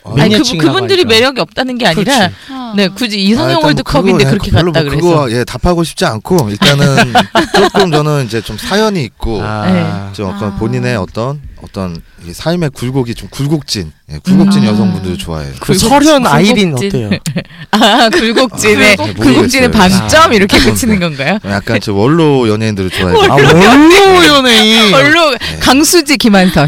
좀- 0.04 0.20
아니 0.20 0.36
그, 0.58 0.68
하니까. 0.68 1.04
매력이 1.06 1.40
없다는 1.42 1.78
게 1.78 1.88
아니라 1.88 2.04
그렇지. 2.04 2.36
아. 2.50 2.74
네 2.76 2.88
굳이 2.90 3.16
아, 3.16 3.20
이상형 3.20 3.50
일단 3.52 3.64
월드컵인데 3.64 4.26
그렇게 4.26 4.48
예, 4.48 4.52
별로 4.52 4.72
갔다 4.72 4.84
뭐 4.84 4.90
그래서 4.90 5.08
그거 5.08 5.32
예 5.32 5.44
답하고 5.44 5.84
싶지 5.84 6.06
않고 6.06 6.50
일단은 6.50 7.14
조금 7.56 7.92
저는 7.92 8.26
이제 8.26 8.42
좀 8.42 8.58
사연이 8.58 9.04
있고 9.04 9.42
아. 9.44 10.10
좀 10.14 10.30
어떤 10.30 10.50
아. 10.54 10.56
본인의 10.56 10.96
어떤 10.98 11.40
어떤 11.62 12.02
이 12.28 12.34
삶의 12.34 12.72
굴곡이 12.72 13.16
좀 13.16 13.30
굴곡진 13.30 13.92
예, 14.12 14.18
굴곡진 14.24 14.64
음. 14.64 14.68
여성분들 14.68 15.18
좋아해요. 15.18 15.54
그 15.62 15.74
굴곡- 15.74 15.80
설현 15.90 16.28
아이린. 16.28 16.74
어때요? 16.74 17.10
아 17.72 18.10
굴곡진의 18.10 18.98
굴곡- 18.98 19.18
굴곡진의. 19.18 19.72
반점 19.72 20.32
아, 20.32 20.34
이렇게 20.34 20.58
그치는 20.60 21.00
뭐. 21.00 21.08
건가요? 21.10 21.40
약간 21.46 21.80
저 21.82 21.94
원로 21.94 22.50
연예인들을 22.50 22.90
좋아해요. 22.90 23.32
아 23.32 23.36
원로 23.36 24.26
연예인. 24.38 24.92
별로 24.92 25.36
강수지 25.62 26.18
김한선 26.18 26.68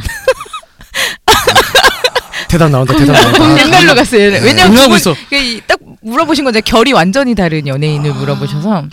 대답 2.47 2.69
나온다. 2.71 2.95
대답 2.95 3.13
나온다. 3.13 3.65
옛날로 3.65 3.95
갔어요. 3.95 4.21
왜냐면 4.43 4.67
공유하고 4.67 4.93
그분. 4.95 5.15
그 5.29 5.35
이- 5.35 5.61
딱 5.67 5.79
물어보신 6.01 6.43
건데 6.43 6.61
결이 6.61 6.93
완전히 6.93 7.35
다른 7.35 7.67
연예인을 7.67 8.13
물어보셔서 8.13 8.85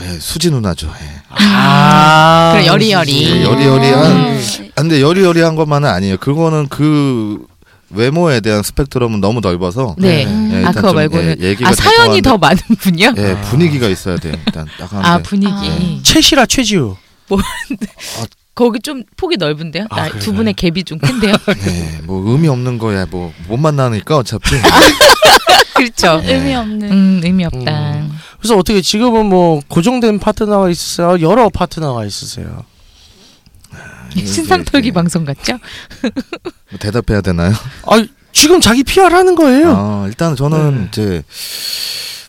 예, 0.00 0.18
수지 0.20 0.50
누나죠. 0.50 0.86
예. 0.88 1.22
아. 1.28 2.52
그래, 2.54 2.66
여리여리. 2.66 3.24
예, 3.24 3.42
여리여리한 3.44 4.10
음. 4.12 4.40
아, 4.74 4.80
근데 4.80 5.02
여리여리한 5.02 5.54
것만은 5.54 5.88
아니에요. 5.88 6.16
그거는 6.16 6.68
그 6.68 7.44
외모에 7.90 8.40
대한 8.40 8.62
스펙트럼은 8.62 9.20
너무 9.20 9.40
넓어서 9.40 9.94
네. 9.98 10.24
음. 10.24 10.48
예, 10.50 10.56
아 10.56 10.58
일단 10.60 10.74
그거 10.74 10.88
좀, 10.88 10.96
말고는 10.96 11.36
예, 11.42 11.46
얘기가 11.48 11.68
아 11.68 11.72
사연이 11.74 12.22
될더 12.22 12.38
많은 12.38 12.58
분이요? 12.78 13.12
예, 13.18 13.36
분위기가 13.42 13.86
있어야 13.88 14.16
돼요. 14.16 14.32
일단 14.46 14.66
딱 14.78 14.90
하는데. 14.92 15.08
아 15.08 15.18
분위기 15.18 15.52
아. 15.52 15.98
최시라 16.02 16.46
최지우. 16.46 16.96
거기 18.54 18.80
좀 18.80 19.02
폭이 19.16 19.36
넓은데요? 19.38 19.86
아, 19.90 19.96
나- 19.96 20.08
그래요? 20.08 20.20
두 20.22 20.32
분의 20.34 20.54
갭이 20.54 20.84
좀 20.84 20.98
큰데요? 20.98 21.34
예, 21.66 22.00
뭐 22.04 22.30
의미 22.30 22.48
없는 22.48 22.78
거야. 22.78 23.06
뭐 23.10 23.32
못 23.48 23.56
만나니까 23.56 24.18
어차피. 24.18 24.50
그렇죠. 25.74 26.20
의미 26.24 26.54
없는. 26.54 26.92
음 26.92 27.20
의미 27.24 27.44
없다. 27.44 27.92
음. 27.94 28.12
그래서 28.38 28.56
어떻게 28.56 28.80
지금은 28.82 29.26
뭐 29.26 29.60
고정된 29.68 30.18
파트너가 30.18 30.68
있으세요? 30.68 31.20
여러 31.20 31.48
파트너가 31.48 32.04
있으세요? 32.04 32.64
신상 34.14 34.62
털기 34.64 34.88
예, 34.88 34.92
방송 34.92 35.24
같죠? 35.24 35.54
뭐 36.02 36.78
대답해야 36.78 37.22
되나요? 37.22 37.52
아 37.86 38.04
지금 38.32 38.60
자기 38.60 38.82
PR 38.84 39.14
하는 39.14 39.34
거예요. 39.34 39.74
아, 39.74 40.04
일단 40.06 40.36
저는 40.36 40.76
네. 40.82 40.88
이제 40.88 41.22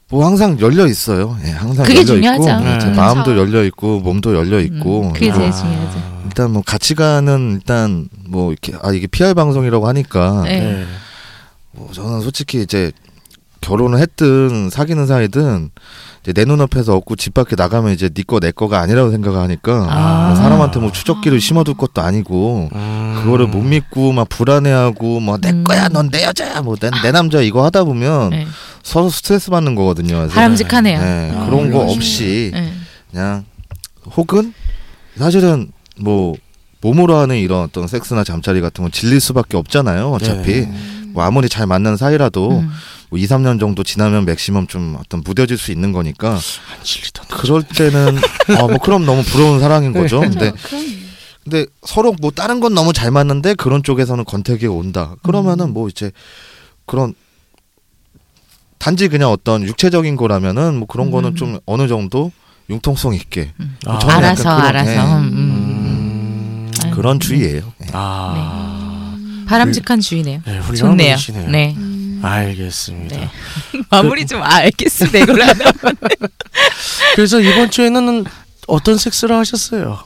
뭐 0.10 0.26
항상 0.26 0.58
열려 0.62 0.88
있어요. 0.88 1.38
예, 1.46 1.50
항상 1.52 1.86
그게 1.86 1.98
열려 2.00 2.06
중요하죠. 2.06 2.44
있고 2.44 2.70
예, 2.70 2.80
제 2.80 2.88
네. 2.88 2.94
마음도 2.94 3.24
그쵸. 3.32 3.38
열려 3.38 3.64
있고 3.66 4.00
몸도 4.00 4.34
열려 4.36 4.60
있고. 4.62 5.08
음, 5.08 5.14
그게 5.14 5.32
제일 5.34 5.50
아. 5.50 5.52
중요하죠. 5.52 6.13
일단 6.34 6.52
뭐 6.52 6.64
가치관은 6.66 7.52
일단 7.62 8.10
뭐 8.28 8.52
이렇게 8.52 8.74
아 8.82 8.92
이게 8.92 9.06
PR 9.06 9.36
방송이라고 9.36 9.88
하니까 9.88 10.42
네. 10.46 10.60
네. 10.62 10.86
뭐 11.74 11.92
저는 11.92 12.22
솔직히 12.22 12.60
이제 12.64 12.92
결혼을 13.62 14.00
했든 14.00 14.72
사귀는 14.72 15.06
사이든 15.06 15.70
이제 16.24 16.34
내 16.34 16.44
눈앞에서 16.46 16.96
없고 16.96 17.16
집 17.18 17.36
밖에 17.36 17.56
나가면 17.56 17.94
이제 17.94 18.10
네 18.10 18.24
거 18.24 18.40
내 18.40 18.50
거가 18.52 18.80
아니라고 18.80 19.12
생각하니까 19.12 19.88
아. 19.90 20.28
뭐 20.30 20.36
사람한테 20.36 20.80
뭐 20.80 20.92
추적기를 20.92 21.40
심어둘 21.40 21.76
것도 21.78 22.02
아니고 22.02 22.70
음. 22.74 23.20
그거를 23.24 23.46
못 23.46 23.62
믿고 23.62 24.12
막 24.12 24.28
불안해하고 24.28 25.20
뭐내 25.20 25.52
음. 25.52 25.64
거야 25.64 25.88
넌 25.90 26.10
내 26.10 26.24
여자야 26.24 26.62
뭐내 26.64 26.90
내 27.04 27.12
남자 27.12 27.42
이거 27.42 27.64
하다 27.64 27.84
보면 27.84 28.32
네. 28.32 28.48
서로 28.82 29.10
스트레스 29.10 29.52
받는 29.52 29.76
거거든요. 29.76 30.16
그래서 30.18 30.34
바람직하네요. 30.34 31.00
네, 31.00 31.32
아, 31.36 31.46
그런 31.46 31.70
거. 31.72 31.82
없이 31.82 32.50
네. 32.54 32.74
그냥 33.12 33.46
혹은 34.18 34.52
사실은 35.16 35.72
뭐 36.00 36.36
몸으로 36.82 37.16
하는 37.16 37.38
이런 37.38 37.62
어떤 37.62 37.88
섹스나 37.88 38.24
잠자리 38.24 38.60
같은 38.62 38.84
건 38.84 38.92
질릴 38.92 39.20
수밖에 39.20 39.58
없잖아요. 39.58 40.12
어차피 40.12 40.68
네. 40.68 40.72
뭐 41.14 41.24
아무리 41.24 41.48
잘 41.48 41.66
맞는 41.66 41.96
사이라도 41.96 42.60
음. 42.60 42.72
뭐 43.10 43.20
2, 43.20 43.26
3년 43.26 43.60
정도 43.60 43.84
지나면 43.84 44.26
맥시멈 44.26 44.68
좀 44.68 44.98
어떤 45.00 45.22
무뎌질 45.24 45.58
수 45.58 45.72
있는 45.72 45.92
거니까 45.92 46.32
안 46.32 46.84
질리던. 46.84 47.28
그럴 47.30 47.64
때는 47.64 48.18
어 48.60 48.68
뭐 48.68 48.78
그럼 48.80 49.06
너무 49.06 49.24
부러운 49.24 49.60
사랑인 49.60 49.94
거죠. 49.94 50.20
근데 50.20 50.52
그럼 50.64 50.84
근데 51.44 51.66
서로 51.86 52.16
뭐 52.22 52.32
다른 52.32 52.60
건 52.60 52.74
너무 52.74 52.92
잘 52.94 53.12
맞는데 53.12 53.54
그런 53.56 53.84
쪽에서는 53.84 54.24
권태기가 54.26 54.72
온다. 54.74 55.16
그러면은 55.24 55.68
음. 55.68 55.74
뭐 55.74 55.88
이제 55.88 56.12
그런 56.86 57.14
단지 58.78 59.08
그냥 59.08 59.30
어떤 59.30 59.64
육체적인 59.64 60.16
거라면은 60.18 60.76
뭐 60.76 60.88
그런 60.88 61.12
거는 61.12 61.30
음. 61.30 61.36
좀 61.36 61.60
어느 61.66 61.88
정도 61.88 62.32
융통성 62.70 63.14
있게 63.14 63.54
아. 63.86 64.00
저는 64.00 64.16
약간 64.16 64.26
알아서 64.26 64.44
그런, 64.44 64.62
알아서. 64.62 64.92
예. 64.92 65.73
그런 66.94 67.20
네. 67.20 67.28
주의예요. 67.28 67.74
아. 67.94 69.16
바람직한 69.48 70.00
주의네요. 70.00 70.42
네, 70.46 70.62
좋네요. 70.76 71.16
분이시네요. 71.16 71.50
네. 71.50 71.74
음, 71.78 72.20
알겠습니다. 72.24 73.16
네. 73.16 73.30
마무리 73.90 74.26
좀 74.26 74.42
알겠습니다. 74.42 75.20
이걸로 75.20 75.44
하나. 75.44 75.72
그래서 77.16 77.40
이번 77.40 77.70
주에는 77.70 78.26
어떤 78.68 78.98
섹스를 78.98 79.36
하셨어요? 79.36 80.04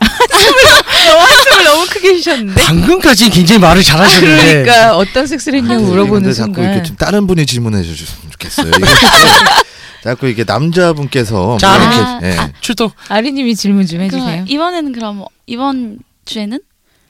한숨을 1.18 1.64
너무 1.64 1.86
크게 1.86 2.16
쉬셨는데. 2.16 2.62
방금까지 2.62 3.30
굉장히 3.30 3.58
말을 3.60 3.82
잘하셨는데. 3.82 4.62
그러니까 4.62 4.96
어떤 4.96 5.26
섹스를 5.26 5.58
했냐고 5.60 5.84
물어보는 5.84 6.22
근데 6.22 6.34
자꾸 6.34 6.54
순간. 6.54 6.72
이렇게 6.72 6.82
좀 6.86 6.96
다른 6.96 7.26
분이 7.26 7.46
질문해 7.46 7.82
주셨으면 7.82 8.30
좋겠어요. 8.32 8.70
자꾸 10.02 10.28
이게 10.28 10.44
남자분께서 10.44 11.58
자, 11.58 11.76
뭐 11.78 11.86
이렇게- 11.86 12.26
이렇게 12.26 12.26
예. 12.48 12.52
출동. 12.62 12.90
아리님이 13.08 13.54
질문 13.54 13.86
좀 13.86 14.00
해주세요. 14.00 14.24
그럼 14.24 14.44
이번에는 14.48 14.92
그럼 14.92 15.24
이번 15.46 15.98
주에는 16.24 16.58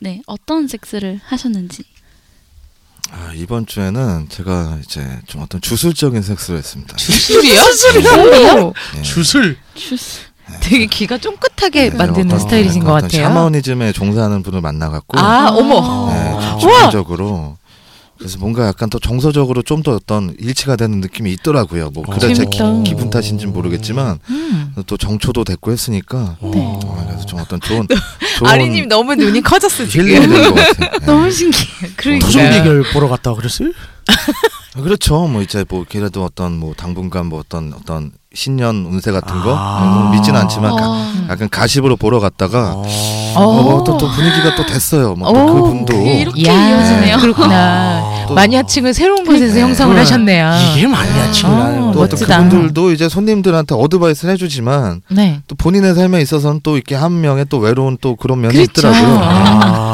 네 0.00 0.22
어떤 0.26 0.66
섹스를 0.66 1.20
하셨는지. 1.24 1.84
아, 3.12 3.32
이번 3.34 3.66
주에는 3.66 4.28
제가 4.28 4.78
이제 4.84 5.04
좀 5.26 5.42
어떤 5.42 5.60
주술적인 5.60 6.22
섹스를 6.22 6.58
했습니다. 6.58 6.96
주술이요? 6.96 7.60
주술이요? 7.62 8.72
예. 8.98 9.02
주술. 9.02 9.56
주스. 9.74 10.20
되게 10.60 10.86
귀가 10.86 11.16
쫑긋하게 11.18 11.90
네, 11.90 11.96
만드는 11.96 12.26
어떤- 12.26 12.38
스타일이신 12.40 12.82
것 12.84 12.92
같아요. 12.92 13.22
샤머니즘에 13.22 13.92
종사하는 13.92 14.42
분을 14.42 14.60
만나갖고 14.60 15.18
아, 15.18 15.48
어머. 15.50 16.10
네, 16.12 16.18
아. 16.36 16.58
좀 16.58 16.70
집중적으로 16.70 17.56
그래서 18.18 18.36
뭔가 18.38 18.66
약간 18.66 18.90
더 18.90 18.98
정서적으로 18.98 19.62
좀 19.62 19.82
더 19.82 19.92
어떤 19.94 20.34
일치가 20.38 20.76
되는 20.76 21.00
느낌이 21.00 21.32
있더라고요. 21.32 21.88
뭐 21.94 22.04
그래 22.04 22.34
제 22.34 22.44
기. 22.44 22.58
기분 22.84 23.08
탓인지는 23.08 23.50
모르겠지만 23.54 24.18
음. 24.28 24.74
또 24.86 24.98
정초도 24.98 25.44
됐고 25.44 25.72
했으니까 25.72 26.36
네. 26.42 26.50
어, 26.54 27.04
그래서 27.08 27.24
좀 27.24 27.38
어떤 27.40 27.58
좋은 27.62 27.86
좋은 28.36 28.50
아리님 28.50 28.88
너무 28.88 29.14
눈이 29.14 29.40
커졌어 29.40 29.86
지금. 29.86 30.06
네. 30.28 30.90
너무 31.06 31.30
신기해. 31.30 31.64
그러니까. 31.96 32.26
무슨 32.26 32.50
비결 32.50 32.82
보러 32.92 33.08
갔다 33.08 33.32
그랬어요? 33.34 33.70
아, 34.76 34.80
그렇죠. 34.82 35.26
뭐 35.26 35.40
이제 35.40 35.64
뭐 35.66 35.86
그래도 35.88 36.22
어떤 36.22 36.58
뭐 36.58 36.74
당분간 36.74 37.24
뭐 37.26 37.40
어떤 37.40 37.72
어떤 37.72 38.12
신년 38.32 38.86
운세 38.88 39.10
같은 39.10 39.40
거 39.42 39.56
아. 39.58 39.80
뭐 39.84 40.10
믿지는 40.12 40.38
않지만 40.42 40.76
가, 40.76 40.88
어, 40.88 41.04
약간 41.30 41.48
가십으로 41.48 41.96
보러 41.96 42.20
갔다가 42.20 42.74
어. 42.76 42.84
어, 43.34 43.62
뭐 43.62 43.82
또, 43.84 43.96
또 43.98 44.08
분위기가 44.08 44.54
또 44.54 44.64
됐어요. 44.66 45.14
뭐또 45.14 45.40
오, 45.40 45.54
그분도 45.54 45.92
그게 45.96 46.20
이렇게 46.20 46.40
이어지네요. 46.42 47.18
그렇구나. 47.18 48.24
또- 48.28 48.34
마니아층을 48.34 48.94
새로운 48.94 49.24
곳에서 49.24 49.54
네. 49.54 49.60
형성을 49.62 49.92
그래. 49.94 50.00
하셨네요. 50.02 50.50
이게 50.76 50.86
마니아층이라는 50.86 51.82
어, 51.82 51.86
거. 51.92 52.06
또, 52.06 52.16
또. 52.16 52.16
그분들도 52.24 52.92
이제 52.92 53.08
손님들한테 53.08 53.74
어드바이스를 53.74 54.34
해주지만 54.34 55.02
네. 55.08 55.40
또 55.48 55.56
본인의 55.56 55.94
삶에 55.96 56.20
있어서는 56.20 56.60
또 56.62 56.76
이렇게 56.76 56.94
한 56.94 57.20
명의 57.20 57.44
또 57.48 57.58
외로운 57.58 57.98
또 58.00 58.14
그런 58.14 58.40
면이 58.40 58.54
그렇죠. 58.54 58.70
있더라고요. 58.88 59.18
아. 59.22 59.89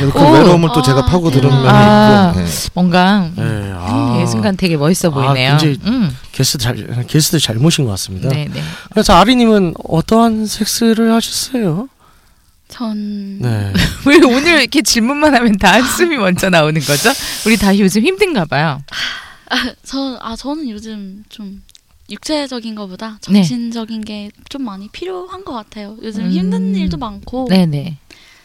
네, 0.00 0.10
그 0.10 0.18
오. 0.18 0.30
외로움을 0.32 0.70
또 0.74 0.82
제가 0.82 1.00
아, 1.00 1.04
파고 1.06 1.30
들은 1.30 1.50
대박. 1.50 1.62
면이 1.62 1.68
아. 1.68 2.28
있고. 2.30 2.40
네. 2.40 2.46
뭔가 2.74 3.30
네, 3.36 3.72
아. 3.76 4.18
예, 4.20 4.26
순간 4.26 4.56
되게 4.56 4.76
멋있어 4.76 5.08
아, 5.08 5.10
보이네요. 5.10 5.56
굉장히- 5.58 5.78
음. 5.84 6.16
게스트 6.32 6.58
잘 6.58 7.06
게스트 7.06 7.38
잘 7.38 7.56
모신 7.56 7.84
것 7.84 7.90
같습니다. 7.92 8.28
네, 8.28 8.48
네. 8.52 8.62
그래서 8.90 9.14
아리님은 9.14 9.74
어떠한 9.84 10.46
섹스를 10.46 11.12
하셨어요? 11.12 11.88
전 12.68 13.38
네. 13.40 13.72
왜 14.06 14.16
오늘 14.24 14.60
이렇게 14.60 14.82
질문만 14.82 15.34
하면 15.34 15.58
다 15.58 15.74
한숨이 15.74 16.16
먼저 16.16 16.50
나오는 16.50 16.80
거죠? 16.80 17.10
우리 17.46 17.56
다 17.56 17.76
요즘 17.78 18.02
힘든가 18.02 18.46
봐요. 18.46 18.82
저, 19.84 20.18
아, 20.20 20.34
저는 20.34 20.68
요즘 20.70 21.22
좀 21.28 21.62
육체적인 22.10 22.74
것보다 22.74 23.18
네. 23.28 23.34
정신적인 23.42 24.04
게좀 24.04 24.62
많이 24.64 24.88
필요한 24.88 25.44
것 25.44 25.52
같아요. 25.52 25.96
요즘 26.02 26.24
음. 26.24 26.30
힘든 26.32 26.74
일도 26.74 26.96
많고 26.96 27.46
네, 27.48 27.64
네. 27.66 27.98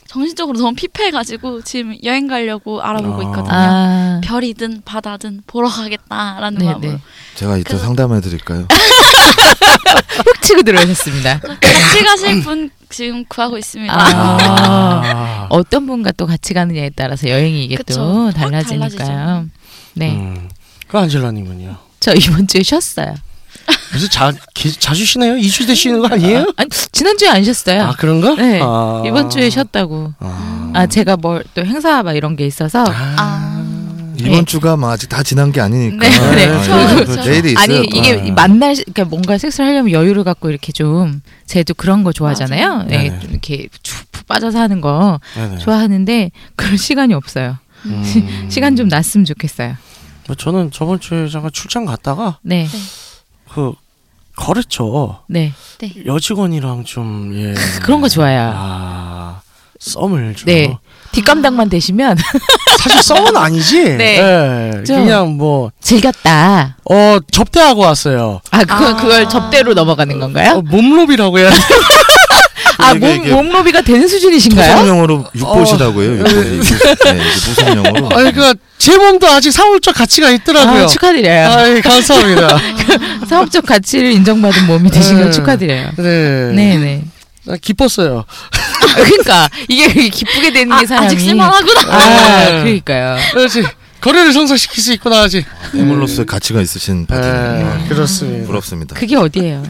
정신적으로 0.10 0.58
너무 0.58 0.74
피폐해가지고 0.74 1.62
지금 1.62 1.95
여행 2.04 2.26
가려고 2.28 2.82
알아보고 2.82 3.19
아. 3.19 3.24
있거든요. 3.26 3.48
아. 3.52 4.22
별이든 4.24 4.82
바다든 4.84 5.43
보러 5.45 5.69
가겠다라는 5.69 6.58
네, 6.58 6.65
마음으로 6.65 6.93
네. 6.93 7.00
제가 7.36 7.58
이따 7.58 7.74
그- 7.74 7.78
상담해 7.78 8.19
드릴까요? 8.19 8.65
훅 10.26 10.41
치고 10.41 10.63
들어오셨습니다. 10.63 11.39
같이 11.41 12.04
가실 12.04 12.41
분 12.43 12.72
지금 12.89 13.24
구하고 13.26 13.60
있습니다. 13.60 13.93
아. 13.93 14.38
아. 14.41 15.48
어떤 15.52 15.86
분과 15.86 16.13
또 16.13 16.26
같이 16.26 16.56
가느냐에 16.56 16.89
따라서 16.95 17.30
여행이 17.30 17.65
이게 17.65 17.76
그쵸. 17.76 17.93
또확 18.00 18.34
달라지니까요. 18.34 19.45
네. 19.93 20.15
음. 20.15 20.50
그 20.88 20.98
안젤라님은요? 20.98 21.78
저 22.00 22.15
이번 22.15 22.48
주에 22.48 22.63
쉬었어요. 22.63 23.13
요새 23.96 24.08
자, 24.08 24.32
기, 24.54 24.72
자주 24.72 25.06
쉬나요? 25.06 25.34
2주 25.36 25.68
때 25.68 25.74
쉬는 25.76 26.00
거 26.02 26.08
아니에요? 26.08 26.40
아, 26.42 26.46
아니, 26.58 26.70
지난주에 26.92 27.30
안 27.30 27.44
쉬었어요. 27.44 27.84
아, 27.84 27.94
그런가? 27.98 28.36
네. 28.36 28.60
아. 28.62 29.04
이번 29.06 29.30
주에 29.30 29.50
쉬었다고. 29.50 30.14
아. 30.20 30.72
아, 30.74 30.88
제가 30.88 31.18
뭘 31.18 31.44
또 31.56 31.66
행사 31.66 32.04
막 32.04 32.16
이런 32.16 32.36
게 32.36 32.46
있어서. 32.46 32.84
아. 32.88 33.56
이번 34.18 34.32
네. 34.40 34.46
주가 34.46 34.76
뭐 34.76 34.92
아직 34.92 35.08
다 35.08 35.24
지난 35.24 35.52
게 35.52 35.62
아니니까. 35.62 36.08
네, 36.10 36.36
네. 36.36 36.46
아, 36.48 36.62
그렇죠, 36.62 36.96
그 36.98 37.06
그렇죠. 37.06 37.30
내일이 37.30 37.52
있어요. 37.54 37.64
아니 37.64 37.90
또. 37.90 37.98
이게 37.98 38.30
아. 38.32 38.34
만날 38.34 38.76
시- 38.76 38.84
그러니까 38.84 39.06
뭔가 39.06 39.38
섹스를 39.38 39.66
하려면 39.70 39.92
여유를 39.94 40.24
갖고 40.26 40.50
이렇게 40.50 40.72
좀 40.74 41.22
제도 41.46 41.74
그런 41.74 42.04
거 42.04 42.12
좋아하잖아요. 42.12 42.84
네, 42.84 42.98
네네. 43.10 43.20
좀 43.22 43.32
이렇게 43.32 43.68
쭉 43.82 43.96
빠져서 44.28 44.60
하는 44.60 44.82
거 44.82 45.20
네네. 45.36 45.58
좋아하는데 45.60 46.32
그럴 46.58 46.78
시간이 46.78 47.14
없어요. 47.14 47.58
음. 47.86 48.04
시간 48.52 48.76
좀 48.76 48.90
났으면 48.90 49.24
좋겠어요. 49.26 49.76
뭐 50.28 50.36
저는 50.36 50.70
저번 50.72 51.00
주에 51.00 51.28
잠깐 51.30 51.50
출장 51.54 51.86
갔다가 51.86 52.38
네, 52.44 52.68
그 53.54 53.74
거래처 54.36 55.20
네, 55.28 55.54
여직원이랑 56.06 56.86
좀 56.86 57.32
예. 57.36 57.54
그런 57.84 58.02
거 58.02 58.08
좋아요. 58.08 58.52
아 58.56 59.42
썸을 59.80 60.36
좀 60.36 60.46
네. 60.46 60.78
뒷감당만 61.12 61.70
되시면 61.70 62.18
사실 62.80 63.02
썸은 63.04 63.36
아니지. 63.36 63.98
네. 63.98 64.20
예, 64.20 64.84
좀. 64.84 65.04
그냥 65.04 65.38
뭐 65.38 65.72
즐겼다. 65.82 66.78
어 66.90 67.18
접대하고 67.32 67.82
왔어요. 67.82 68.42
아, 68.52 68.64
그거 68.64 68.90
아. 68.90 68.96
그걸 68.96 69.28
접대로 69.30 69.74
넘어가는 69.74 70.16
어, 70.16 70.20
건가요? 70.20 70.62
몸로비라고 70.62 71.40
해야 71.40 71.50
돼. 71.50 71.56
아, 72.80 72.94
몸 72.94 73.30
몸로비가 73.30 73.82
되는 73.82 74.08
수준이신가요? 74.08 74.72
무성용어로 74.76 75.26
육보시라고요. 75.36 76.20
육보. 76.20 76.30
네, 76.42 76.56
이게 76.56 77.13
무성용어로. 77.48 78.10
아니 78.18 78.32
그제 78.34 78.98
몸도 78.98 79.28
아직 79.28 79.52
사물적 79.52 79.94
가치가 79.96 80.30
있더라고요. 80.32 80.84
아, 80.84 80.88
축하드려요. 80.88 81.50
아이, 81.50 81.82
감사합니다. 81.82 82.58
사업적 83.30 83.65
가치를 83.65 84.12
인정받은 84.13 84.65
몸이 84.68 84.89
되신 84.89 85.18
걸 85.18 85.26
네. 85.26 85.32
축하드려요. 85.32 85.89
네. 85.98 86.52
네, 86.54 86.78
네. 86.78 87.04
아, 87.50 87.56
기뻤어요. 87.62 88.24
그러니까 88.96 89.50
이게 89.68 90.10
기쁘게 90.10 90.52
되는 90.54 90.76
게 90.78 90.84
아, 90.84 90.88
사람이 90.88 91.08
아직 91.08 91.20
쓸만하구나. 91.20 91.82
아, 91.94 92.46
네. 92.46 92.52
그러니까요. 92.63 93.18
그렇지. 93.34 93.63
거래를 94.02 94.32
성사시킬 94.32 94.82
수 94.82 94.94
있구나 94.94 95.24
아직. 95.24 95.46
인물로서의 95.74 96.26
가치가 96.26 96.62
있으신 96.62 97.06
네, 97.06 97.15
바디는 97.15 97.89
그렇습니다. 97.89 98.48
부럽습니다. 98.48 98.96
그게 98.96 99.18
어디예요? 99.18 99.62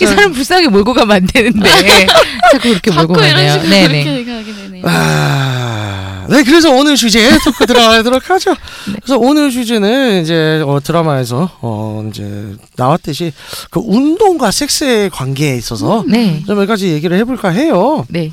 이 0.00 0.06
사람 0.06 0.32
불쌍하게 0.32 0.68
몰고 0.68 0.94
가면 0.94 1.16
안 1.16 1.26
되는데 1.26 1.68
자꾸 2.52 2.68
그렇게 2.68 2.90
몰고 2.90 3.14
가네요. 3.14 3.62
네네. 3.62 4.82
아, 4.84 6.26
네, 6.28 6.42
그래서 6.44 6.70
오늘 6.70 6.94
주제 6.96 7.36
토크 7.44 7.66
들어가도록 7.66 8.30
하죠. 8.30 8.54
그래서 8.84 9.18
오늘 9.18 9.50
주제는 9.50 10.22
이제 10.22 10.62
어, 10.66 10.78
드라마에서 10.82 11.50
어, 11.60 12.06
이제 12.08 12.54
나왔듯이 12.76 13.32
그 13.70 13.80
운동과 13.84 14.50
섹스의 14.50 15.10
관계에 15.10 15.56
있어서 15.56 16.04
네. 16.06 16.42
좀몇 16.46 16.68
가지 16.68 16.88
얘기를 16.88 17.16
해볼까 17.18 17.48
해요. 17.48 18.04
네. 18.08 18.30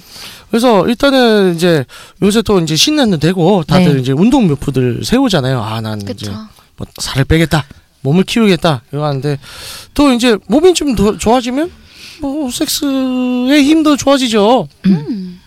그래서 0.50 0.88
일단은 0.88 1.56
이제 1.56 1.84
요새 2.22 2.42
또 2.42 2.60
이제 2.60 2.76
신년도 2.76 3.18
되고 3.18 3.64
다들 3.64 3.96
네. 3.96 4.02
이제 4.02 4.12
운동 4.12 4.48
묘표들 4.48 5.02
세우잖아요. 5.04 5.62
아, 5.62 5.82
난 5.82 5.98
이제 6.02 6.06
그쵸. 6.08 6.32
뭐 6.78 6.88
살을 7.02 7.26
빼겠다, 7.26 7.66
몸을 8.06 8.24
키우겠다 8.24 8.84
이거 8.94 9.04
하는데 9.06 9.38
또 9.94 10.12
이제 10.14 10.38
몸이 10.48 10.74
좀 10.74 10.96
더 10.96 11.18
좋아지면 11.18 11.72
뭐 12.22 12.50
섹스의 12.50 13.64
힘도 13.64 13.98
좋아지죠. 13.98 14.68
음. 14.86 15.40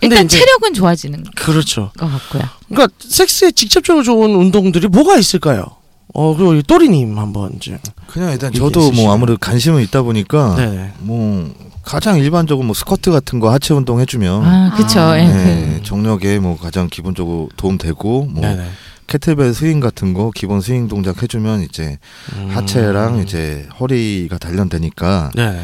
근데 0.00 0.14
일단 0.16 0.26
이제- 0.26 0.38
체력은 0.38 0.74
좋아지는 0.74 1.24
그렇죠. 1.36 1.90
것 1.98 2.10
같고요. 2.10 2.42
그러니까 2.68 2.92
섹스에 2.98 3.50
직접적으로 3.52 4.02
좋은 4.02 4.34
운동들이 4.34 4.88
뭐가 4.88 5.16
있을까요? 5.16 5.64
어 6.12 6.34
그리고 6.36 6.54
이 6.54 6.62
또리님 6.64 7.16
한번 7.18 7.52
이제 7.56 7.78
그냥 8.08 8.32
일단 8.32 8.52
저도 8.52 8.80
있으시네요. 8.80 9.04
뭐 9.06 9.14
아무래도 9.14 9.38
관심은 9.38 9.80
있다 9.84 10.02
보니까 10.02 10.56
네. 10.56 10.92
뭐 10.98 11.54
가장 11.84 12.18
일반적으로 12.18 12.66
뭐 12.66 12.74
스쿼트 12.74 13.10
같은 13.12 13.38
거 13.40 13.50
하체 13.52 13.72
운동 13.74 14.00
해주면 14.00 14.44
아, 14.44 14.74
그쵸. 14.76 14.98
아. 15.00 15.18
예, 15.18 15.24
네, 15.26 15.76
그. 15.78 15.82
정력에 15.84 16.38
뭐 16.40 16.58
가장 16.58 16.88
기본적으로 16.88 17.48
도움되고 17.56 18.24
뭐 18.30 18.40
네네. 18.42 18.68
kettlebell 19.14 19.52
swing 19.54 19.80
같은 19.80 20.14
거 20.14 20.30
기본 20.32 20.60
스윙 20.60 20.86
동작 20.86 21.20
해주면 21.20 21.62
이제 21.62 21.98
음. 22.34 22.48
하체랑 22.54 23.18
이제 23.18 23.68
허리가 23.80 24.38
단련되니까 24.38 25.32
네. 25.34 25.60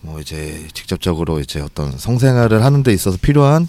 뭐 0.00 0.18
이제 0.20 0.66
직접적으로 0.72 1.38
이제 1.38 1.60
어떤 1.60 1.92
성생활을 1.96 2.64
하는 2.64 2.82
데 2.82 2.94
있어서 2.94 3.18
필요한 3.20 3.68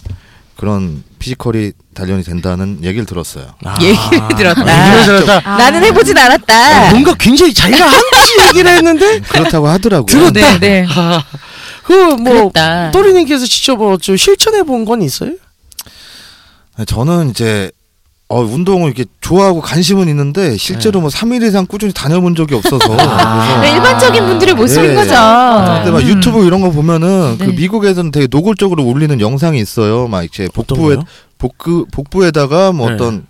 그런 0.56 1.04
physical이 1.18 1.72
단련이 1.92 2.22
된다는 2.22 2.78
얘기를 2.82 3.04
들었어요. 3.04 3.46
아. 3.64 3.78
얘기를 3.82 4.28
들었다. 4.38 4.86
얘기를 4.96 5.04
들었다. 5.24 5.50
아. 5.50 5.56
나는 5.58 5.84
해보진 5.84 6.16
않았다. 6.16 6.86
어, 6.86 6.90
뭔가 6.90 7.14
굉장히 7.14 7.52
자기가 7.52 7.84
한지 7.86 8.48
얘기를 8.48 8.70
했는데 8.74 9.20
그렇다고 9.20 9.68
하더라고요. 9.68 10.06
들었다. 10.32 10.58
네, 10.58 10.82
네. 10.82 10.86
그뭐 11.82 12.16
그랬다. 12.16 12.90
또리님께서 12.90 13.44
직접 13.44 13.76
뭐좀 13.76 14.16
실천해 14.16 14.62
본 14.62 14.86
건 14.86 15.02
있어요? 15.02 15.32
네, 16.78 16.84
저는 16.86 17.30
이제 17.30 17.70
어, 18.30 18.42
운동을 18.42 18.86
이렇게 18.86 19.06
좋아하고 19.20 19.60
관심은 19.60 20.08
있는데 20.08 20.56
실제로 20.56 21.00
뭐 21.00 21.10
3일 21.10 21.42
이상 21.42 21.66
꾸준히 21.66 21.92
다녀본 21.92 22.36
적이 22.36 22.54
없어서 22.54 22.78
아. 22.96 23.58
그래서 23.60 23.74
일반적인 23.76 24.24
분들의 24.24 24.54
모습인 24.54 24.90
예. 24.92 24.94
거죠. 24.94 25.14
근데 25.14 25.90
막 25.90 26.00
음. 26.00 26.08
유튜브 26.08 26.46
이런 26.46 26.60
거 26.60 26.70
보면은 26.70 27.38
그 27.38 27.46
네. 27.46 27.52
미국에서는 27.52 28.12
되게 28.12 28.28
노골적으로 28.30 28.84
올리는 28.84 29.20
영상이 29.20 29.58
있어요. 29.58 30.06
막 30.06 30.22
이제 30.22 30.48
복부에? 30.54 30.98
복부 31.38 31.86
복부에다가 31.90 32.70
뭐 32.70 32.88
네. 32.88 32.94
어떤 32.94 33.26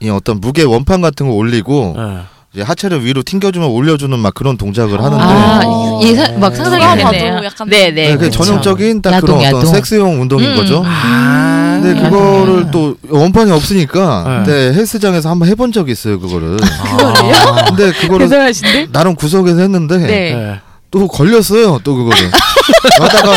이 0.00 0.08
어떤 0.10 0.40
무게 0.40 0.64
원판 0.64 1.00
같은 1.00 1.28
거 1.28 1.34
올리고 1.34 1.94
네. 1.96 2.18
이제 2.54 2.62
하체를 2.62 3.04
위로 3.04 3.22
튕겨주면 3.22 3.68
올려주는 3.68 4.18
막 4.18 4.32
그런 4.32 4.56
동작을 4.56 5.02
하는데 5.02 5.22
아, 5.22 5.60
어. 5.66 6.00
예상 6.02 6.40
막 6.40 6.56
상상이 6.56 6.80
누가 6.82 7.10
되네요. 7.10 7.34
봐도 7.34 7.44
약간 7.44 7.68
네, 7.68 7.90
네, 7.90 8.08
네. 8.08 8.12
그 8.16 8.24
그쵸. 8.24 8.42
전형적인 8.44 9.02
딱 9.02 9.12
야동, 9.12 9.26
그런 9.26 9.38
어떤 9.40 9.58
야동. 9.60 9.66
섹스용 9.74 10.20
운동인 10.22 10.50
음, 10.52 10.56
거죠. 10.56 10.80
음. 10.80 10.84
아. 10.86 11.78
근데 11.82 12.00
그거를 12.00 12.70
또 12.70 12.96
원판이 13.08 13.52
없으니까 13.52 14.24
네. 14.26 14.34
근데 14.44 14.72
헬스장에서 14.78 15.28
한번 15.30 15.48
해본 15.48 15.72
적이 15.72 15.92
있어요 15.92 16.18
그거를. 16.18 16.56
그거를요? 16.56 17.64
근데 17.68 17.92
그거를 17.92 18.26
대단하신데? 18.30 18.88
나름 18.92 19.14
구석에서 19.14 19.60
했는데 19.60 19.98
네. 19.98 20.60
네. 20.90 21.00
또 21.00 21.08
걸렸어요 21.08 21.80
또 21.84 21.94
그거를. 21.94 22.30
하다가 23.00 23.34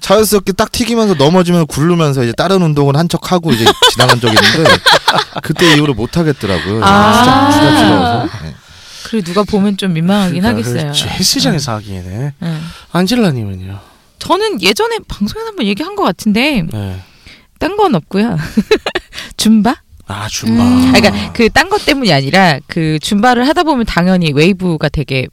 자연스럽게 0.00 0.52
딱 0.52 0.70
튀기면서 0.72 1.14
넘어지면서 1.14 1.64
굴르면서 1.66 2.22
이제 2.24 2.32
다른 2.36 2.62
운동을 2.62 2.96
한 2.96 3.08
척 3.08 3.30
하고 3.32 3.52
이제 3.52 3.64
지나간 3.92 4.18
적이 4.20 4.34
있는데 4.34 4.70
그때 5.42 5.74
이후로 5.74 5.94
못 5.94 6.16
하겠더라고요. 6.16 6.80
아. 6.84 7.12
진짜 7.22 7.60
부담스러워서. 7.60 8.44
네. 8.44 8.54
그리고 9.04 9.24
누가 9.26 9.42
보면 9.44 9.76
좀 9.76 9.92
민망하긴 9.92 10.40
그러니까 10.40 10.48
하겠어요. 10.68 10.82
그렇지. 10.92 11.04
헬스장에서 11.08 11.72
하기에는 11.74 12.32
응. 12.42 12.60
안젤라님은요? 12.92 13.78
저는 14.18 14.62
예전에 14.62 14.98
방송에서 15.06 15.48
한번 15.48 15.66
얘기한 15.66 15.94
것 15.96 16.02
같은데 16.02 16.62
네. 16.72 17.00
딴건 17.58 17.94
없고요. 17.94 18.36
줌바? 19.36 19.76
아 20.06 20.28
줌바. 20.28 20.62
음. 20.62 20.92
아, 20.94 21.00
그러니까 21.00 21.32
그 21.32 21.48
딴 21.50 21.68
것 21.68 21.84
때문이 21.84 22.12
아니라 22.12 22.58
그 22.66 22.98
줌바를 23.00 23.46
하다 23.48 23.62
보면 23.64 23.84
당연히 23.86 24.32
웨이브가 24.32 24.88
되게 24.88 25.26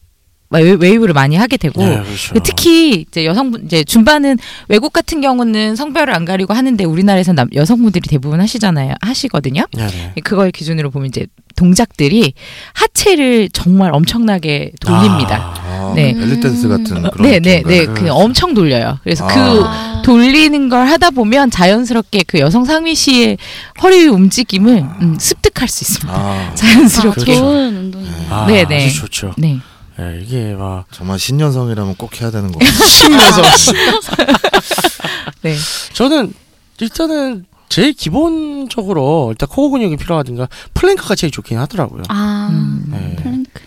웨- 0.60 0.74
웨이브를 0.74 1.14
많이 1.14 1.36
하게 1.38 1.58
되고 1.58 1.82
네, 1.84 2.02
그렇죠. 2.04 2.34
그 2.34 2.40
특히 2.44 3.06
이제 3.08 3.26
여성분 3.26 3.64
이제 3.66 3.84
줌바는 3.84 4.38
외국 4.68 4.92
같은 4.94 5.22
경우는 5.22 5.76
성별을 5.76 6.14
안 6.14 6.26
가리고 6.26 6.54
하는데 6.54 6.84
우리나라에서 6.84 7.34
남 7.34 7.48
여성분들이 7.54 8.08
대부분 8.10 8.42
하시잖아요. 8.42 8.94
하시거든요. 9.02 9.66
네 9.74 9.88
네. 9.88 10.22
그걸 10.24 10.52
기준으로 10.52 10.92
보면 10.92 11.08
이제 11.08 11.26
동작들이 11.56 12.34
하체를 12.74 13.50
정말 13.54 13.94
엄청나게 13.94 14.72
돌립니다. 14.80 15.54
아, 15.58 15.94
네. 15.96 16.14
벨리 16.14 16.40
댄스 16.40 16.68
같은 16.68 17.10
그런 17.12 17.30
네, 17.30 17.40
네? 17.40 17.62
네. 17.66 17.86
그 17.86 18.10
엄청 18.10 18.54
돌려요. 18.54 19.00
그래서 19.04 19.28
그 19.28 19.34
아. 19.64 20.02
돌리는 20.04 20.70
걸 20.70 20.88
하다 20.88 21.12
보면 21.12 21.52
자연스럽게 21.52 22.24
그 22.28 22.40
여성 22.40 22.66
상위 22.66 22.96
시의 22.96 23.38
허리 23.84 24.08
움직임을 24.08 24.78
음, 25.02 25.18
습득할 25.20 25.68
수 25.68 25.84
있습니다. 25.84 26.12
아, 26.20 26.50
아, 26.52 26.56
자연스럽게. 26.56 27.36
좋은 27.36 27.76
운동이네요. 27.78 28.26
아, 28.30 28.46
네, 28.48 28.66
네. 28.68 28.86
아주 28.88 28.96
좋죠. 28.96 29.34
네. 29.38 29.60
네, 30.02 30.20
이게 30.24 30.54
막 30.56 30.86
정말 30.92 31.20
신여성이라면 31.20 31.96
꼭 31.96 32.20
해야 32.22 32.32
되는 32.32 32.52
거. 32.52 32.60
심해서 32.66 33.42
네. 35.44 35.56
저는 35.94 36.34
일단은 36.80 37.46
제일 37.70 37.94
기본적으로 37.94 39.28
일단 39.32 39.48
코어 39.48 39.70
근육이 39.70 39.98
필요하든가 39.98 40.48
plank가 40.74 41.14
제일 41.16 41.30
좋긴 41.32 41.58
하더라고요. 41.60 42.02
아, 42.10 42.50
음. 42.52 42.84
네. 42.92 43.16
plank. 43.22 43.62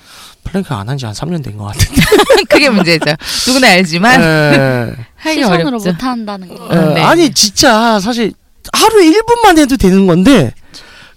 plank 0.45 0.75
안 0.75 0.89
한 0.89 0.99
지 0.99 1.07
한 1.07 1.15
3년 1.15 1.43
된 1.45 1.57
것 1.57 1.67
같은데. 1.67 2.03
그게 2.51 2.69
문제죠. 2.69 3.05
누구나 3.47 3.69
알지만 3.69 4.21
네. 4.21 4.95
하기 5.17 5.37
시선으로 5.37 5.69
어렵죠. 5.69 5.93
못 5.93 6.03
한다는 6.03 6.49
거. 6.49 6.69
네. 6.69 6.95
네. 6.95 7.01
아니 7.03 7.33
진짜 7.33 7.99
사실 8.01 8.33
하루에 8.73 9.11
1분만 9.11 9.57
해도 9.59 9.77
되는 9.77 10.07
건데 10.09 10.53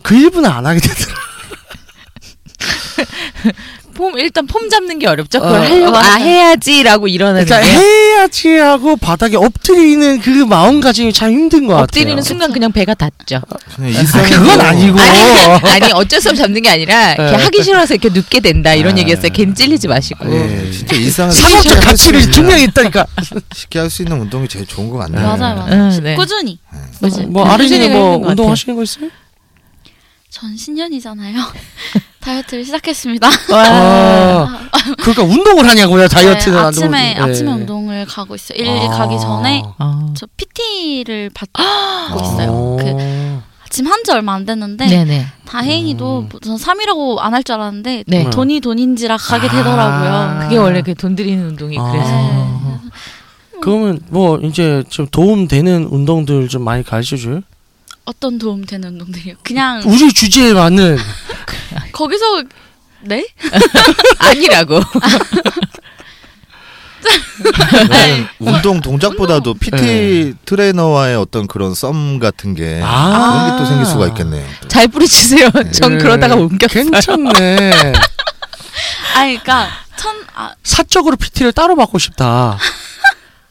그 0.04 0.16
1분은 0.16 0.46
안 0.46 0.66
하게 0.66 0.80
되더라. 0.80 1.18
폼 3.98 4.18
일단 4.20 4.48
폼 4.48 4.70
잡는 4.70 5.00
게 5.00 5.08
어렵죠. 5.08 5.40
그걸 5.42 5.58
어, 5.58 5.62
하려고 5.64 5.96
어, 5.96 6.00
아 6.00 6.04
맞아요. 6.04 6.24
해야지라고 6.24 7.08
일어나는 7.10 7.42
일단 7.42 7.62
게 7.64 7.68
해야지 7.70 8.56
하고 8.58 8.96
바닥에 8.96 9.36
엎드리는 9.36 10.20
그 10.22 10.30
마음가짐이 10.30 11.12
참 11.14 11.32
힘든 11.32 11.68
것 11.68 11.76
엎드리는 11.82 12.12
같아요. 12.16 12.24
순간 12.24 12.52
그냥 12.54 12.72
배가 12.72 12.94
닿죠. 12.94 13.42
그냥 13.76 14.06
아, 14.14 14.22
그건 14.24 14.62
아니고. 14.62 15.00
아니, 15.00 15.84
아니 15.84 15.92
어쩔 15.94 16.22
수 16.22 16.30
없이 16.30 16.42
잡는 16.42 16.62
게 16.62 16.70
아니라 16.70 17.14
이렇게 17.16 17.38
네. 17.38 17.44
하기 17.44 17.64
싫어서 17.64 17.96
이렇게 17.96 18.10
눕게 18.10 18.40
된다 18.40 18.74
이런 18.74 18.96
네. 18.96 19.02
얘기였어요. 19.02 19.32
괜히 19.34 19.54
찔리지 19.54 19.88
마시고. 19.88 20.26
네, 20.26 20.72
진짜 20.72 20.96
일상에서 20.96 21.42
상업적 21.42 21.80
가치를 21.84 22.22
있는- 22.22 22.32
분명히 22.34 22.64
있다니까. 22.66 23.06
쉽게 23.54 23.80
할 23.80 23.90
수 23.90 24.04
있는 24.04 24.22
운동이 24.22 24.48
제일 24.48 24.66
좋은 24.66 24.90
것 24.90 24.98
같네요. 25.00 25.22
맞아요, 25.26 25.56
맞아요. 25.56 25.68
응, 25.72 26.04
네. 26.04 26.16
꾸준히. 26.16 26.60
뭐 27.00 27.10
꾸준히 27.10 27.44
아르진이 27.50 27.90
뭐 27.90 27.98
하는 28.08 28.22
것 28.22 28.30
운동 28.30 28.46
같아요. 28.46 28.52
하시는 28.52 28.76
거 28.76 28.84
있어요? 28.84 29.10
전 30.40 30.56
신년이잖아요. 30.56 31.36
다이어트를 32.22 32.64
시작했습니다. 32.66 33.28
아, 33.54 34.68
그러니까 35.02 35.24
운동을 35.24 35.68
하냐고요 35.68 36.08
다이어트는 36.08 36.56
네, 36.58 36.62
안 36.62 36.68
아침에. 36.68 37.14
네. 37.16 37.20
아침에 37.20 37.52
운동을 37.52 38.06
가고 38.06 38.36
있어요. 38.36 38.60
일일 38.60 38.70
아. 38.72 38.90
가기 38.90 39.20
전에 39.20 39.64
어. 39.80 40.14
저 40.16 40.28
PT를 40.38 41.32
받고 41.34 41.64
아. 41.64 42.16
있어요. 42.22 42.78
그 42.80 43.42
지금 43.70 43.92
한지 43.92 44.12
얼마 44.12 44.34
안 44.36 44.46
됐는데 44.46 44.86
네네. 44.88 45.26
다행히도 45.46 46.20
음. 46.20 46.30
뭐전 46.30 46.58
3이라고 46.58 47.18
안 47.20 47.34
할 47.34 47.44
줄 47.44 47.56
알았는데 47.56 48.04
네. 48.06 48.30
돈이 48.30 48.60
돈인지라 48.60 49.18
가게 49.18 49.48
아. 49.48 49.52
되더라고요. 49.52 50.40
그게 50.44 50.58
원래 50.58 50.82
그 50.84 50.94
돈 50.94 51.16
들이는 51.16 51.48
운동이 51.48 51.80
아. 51.80 51.92
그래서. 51.92 52.12
네. 52.12 52.78
그러면 53.62 54.00
뭐 54.10 54.38
이제 54.44 54.84
좀 54.90 55.08
도움 55.10 55.48
되는 55.48 55.86
운동들 55.86 56.48
좀 56.48 56.64
많이 56.64 56.84
가르쳐 56.84 57.16
줘요? 57.18 57.42
어떤 58.08 58.38
도움 58.40 58.66
되는 58.66 58.88
운동들이요? 58.94 59.36
그냥 59.44 59.82
우리 59.86 60.14
주제에 60.14 60.54
맞는 60.54 60.98
거기서 61.92 62.44
네? 63.02 63.28
아니라고. 64.20 64.80
네, 67.90 68.28
운동 68.40 68.82
동작보다도 68.82 69.54
PT 69.56 70.34
트레이너와의 70.46 71.16
어떤 71.18 71.48
그런 71.48 71.74
썸 71.76 72.20
같은 72.20 72.56
게 72.56 72.82
아. 72.84 73.12
그런 73.12 73.52
게 73.52 73.58
또 73.60 73.66
생길 73.66 73.86
수가 73.86 74.08
있겠네요. 74.08 74.46
또. 74.62 74.68
잘 74.68 74.88
뿌리치세요. 74.88 75.50
전 75.74 75.98
네. 75.98 76.04
그러다가 76.04 76.36
옮겼어요. 76.36 76.84
괜찮네. 76.90 77.72
아니 79.16 79.38
그러니까 79.38 79.68
천 79.96 80.16
아, 80.36 80.54
사적으로 80.64 81.16
PT를 81.18 81.52
따로 81.54 81.76
받고 81.76 81.98
싶다. 82.00 82.58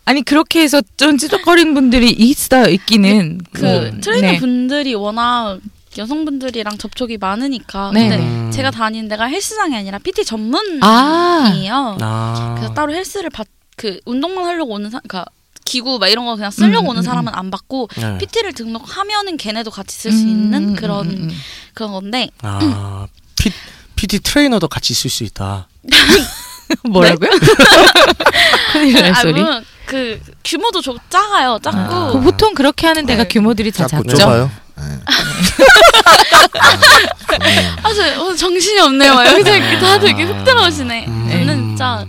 아니 0.06 0.22
그렇게 0.22 0.62
해서 0.62 0.80
좀 0.96 1.18
찝적거리는 1.18 1.74
분들이 1.74 2.10
있어 2.10 2.68
있기는 2.68 3.40
그 3.52 3.66
음. 3.66 4.00
트레이너 4.00 4.26
네. 4.28 4.38
분들이 4.38 4.94
워낙 4.94 5.58
여성분들이랑 5.98 6.78
접촉이 6.78 7.18
많으니까 7.18 7.90
네. 7.92 8.08
근데 8.08 8.22
음. 8.24 8.50
제가 8.50 8.70
다니는 8.70 9.08
데가 9.08 9.26
헬스장이 9.26 9.76
아니라 9.76 9.98
PT 9.98 10.24
전문이에요. 10.24 10.80
아. 10.82 11.96
아. 12.00 12.54
그래서 12.56 12.72
따로 12.72 12.94
헬스를 12.94 13.30
받 13.30 13.46
그 13.76 14.00
운동만 14.06 14.44
하려고 14.46 14.72
오는 14.74 14.90
사, 14.90 15.00
그러니까 15.06 15.30
기구 15.64 15.98
막 15.98 16.08
이런 16.08 16.24
거 16.26 16.34
그냥 16.36 16.50
쓰려고 16.50 16.86
음, 16.86 16.90
오는 16.90 17.00
음, 17.00 17.02
사람은 17.02 17.32
안 17.34 17.50
받고 17.50 17.88
네. 17.96 18.18
PT를 18.18 18.52
등록하면은 18.52 19.36
걔네도 19.36 19.70
같이 19.70 19.96
쓸 19.96 20.12
수 20.12 20.26
있는 20.26 20.70
음, 20.70 20.76
그런 20.76 21.06
음, 21.06 21.12
음, 21.12 21.22
음. 21.24 21.30
그런 21.74 21.92
건데 21.92 22.30
아. 22.42 23.06
P, 23.36 23.50
PT 23.96 24.20
트레이너도 24.20 24.68
같이 24.68 24.94
쓸 24.94 25.10
수 25.10 25.24
있다. 25.24 25.68
뭐라고요? 26.88 27.30
큰일 28.72 28.94
날 28.94 29.10
아, 29.10 29.14
소리. 29.14 29.32
물론 29.34 29.64
그 29.86 30.20
규모도 30.44 30.82
좀 30.82 30.98
작아요. 31.08 31.58
작고 31.62 31.78
아. 31.78 32.10
그 32.12 32.20
보통 32.20 32.52
그렇게 32.54 32.86
하는 32.86 33.06
데가 33.06 33.22
네. 33.22 33.28
규모들이 33.28 33.70
다 33.70 33.86
자꾸 33.86 34.04
작죠. 34.08 34.22
좁아요. 34.22 34.50
네. 34.76 34.82
아, 37.82 37.94
저 37.94 38.22
오늘 38.22 38.36
정신이 38.36 38.80
없네요. 38.80 39.14
막 39.14 39.26
여기서 39.26 39.56
이렇게 39.56 39.78
다들 39.78 40.08
이렇게 40.08 40.24
훅 40.24 40.44
들어오시네. 40.44 41.06
음. 41.06 41.28
저는 41.30 41.68
진짜 41.68 42.04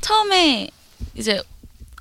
처음에 0.00 0.68
이제 1.14 1.40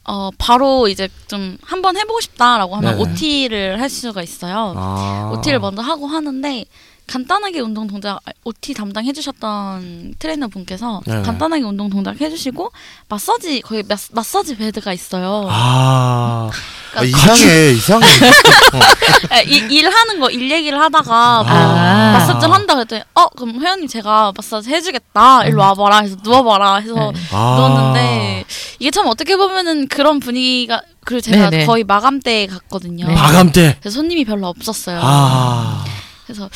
어 0.06 0.30
바로 0.38 0.88
이제 0.88 1.10
좀 1.28 1.58
한번 1.64 1.98
해보고 1.98 2.22
싶다라고 2.22 2.76
하면 2.78 2.98
네네. 2.98 3.12
OT를 3.12 3.82
할 3.82 3.90
수가 3.90 4.22
있어요. 4.24 4.74
아. 4.78 5.32
OT를 5.36 5.60
먼저 5.60 5.82
하고 5.82 6.08
하는데 6.08 6.66
간단하게 7.08 7.62
운동 7.62 7.88
동작 7.88 8.20
OT 8.44 8.74
담당 8.74 9.06
해 9.06 9.14
주셨던 9.14 10.16
트레이너 10.20 10.48
분께서 10.48 11.02
네. 11.06 11.22
간단하게 11.22 11.64
운동 11.64 11.90
동작 11.90 12.20
해주시고 12.20 12.72
마사지 13.08 13.62
거의 13.62 13.84
마, 13.88 13.96
마사지 14.12 14.58
bed가 14.58 14.92
있어요. 14.94 15.48
아, 15.50 16.50
아, 16.96 17.04
이상해 17.04 17.72
이상해. 17.72 18.06
예, 19.36 19.42
일, 19.44 19.72
일하는 19.72 20.20
거 20.20 20.28
일 20.30 20.52
얘기를 20.52 20.80
하다가 20.80 21.44
뭐 21.44 21.52
아. 21.52 22.12
마사지를 22.14 22.54
한다 22.54 22.76
그랬더니 22.76 23.02
어 23.16 23.28
그럼 23.30 23.62
회원님 23.62 23.88
제가 23.88 24.34
마사지 24.36 24.70
해주겠다 24.70 25.46
일로 25.46 25.62
와봐라 25.62 26.00
해서 26.00 26.18
누워봐라 26.22 26.76
해서 26.78 26.94
네. 26.94 27.20
아. 27.32 27.56
누웠는데 27.58 28.46
이게 28.80 28.92
참 28.92 29.08
어떻게 29.08 29.38
보면은 29.38 29.88
그런 29.88 30.20
분위기가 30.20 30.82
그리고 31.06 31.22
제가 31.22 31.50
네네. 31.50 31.66
거의 31.66 31.86
마감 31.86 32.20
때 32.20 32.48
갔거든요. 32.48 33.08
네. 33.08 33.16
마감 33.16 33.54
때. 33.54 33.78
손님이 33.90 34.26
별로 34.26 34.48
없었어요. 34.48 35.00
아, 35.02 35.86
그래서 36.28 36.50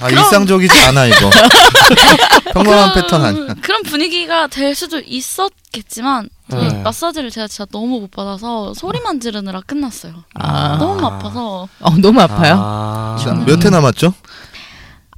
아 0.00 0.06
그럼- 0.08 0.24
일상적이지 0.24 0.78
않아 0.86 1.06
이거. 1.06 1.30
평범한 2.54 2.94
패턴 2.94 3.22
아니야. 3.24 3.54
그런 3.60 3.82
분위기가 3.82 4.46
될 4.46 4.74
수도 4.74 4.98
있었겠지만 5.00 6.30
저희 6.50 6.68
네. 6.68 6.82
마사지를 6.82 7.30
제가 7.30 7.46
진짜 7.46 7.66
너무 7.70 8.00
못 8.00 8.10
받아서 8.10 8.72
소리만 8.74 9.20
지르느라 9.20 9.60
끝났어요. 9.66 10.14
아. 10.34 10.78
너무 10.78 11.06
아파서 11.06 11.68
어, 11.80 11.90
너무 11.98 12.20
아파요. 12.22 12.54
아, 12.58 13.16
몇회 13.46 13.68
남았죠? 13.70 14.14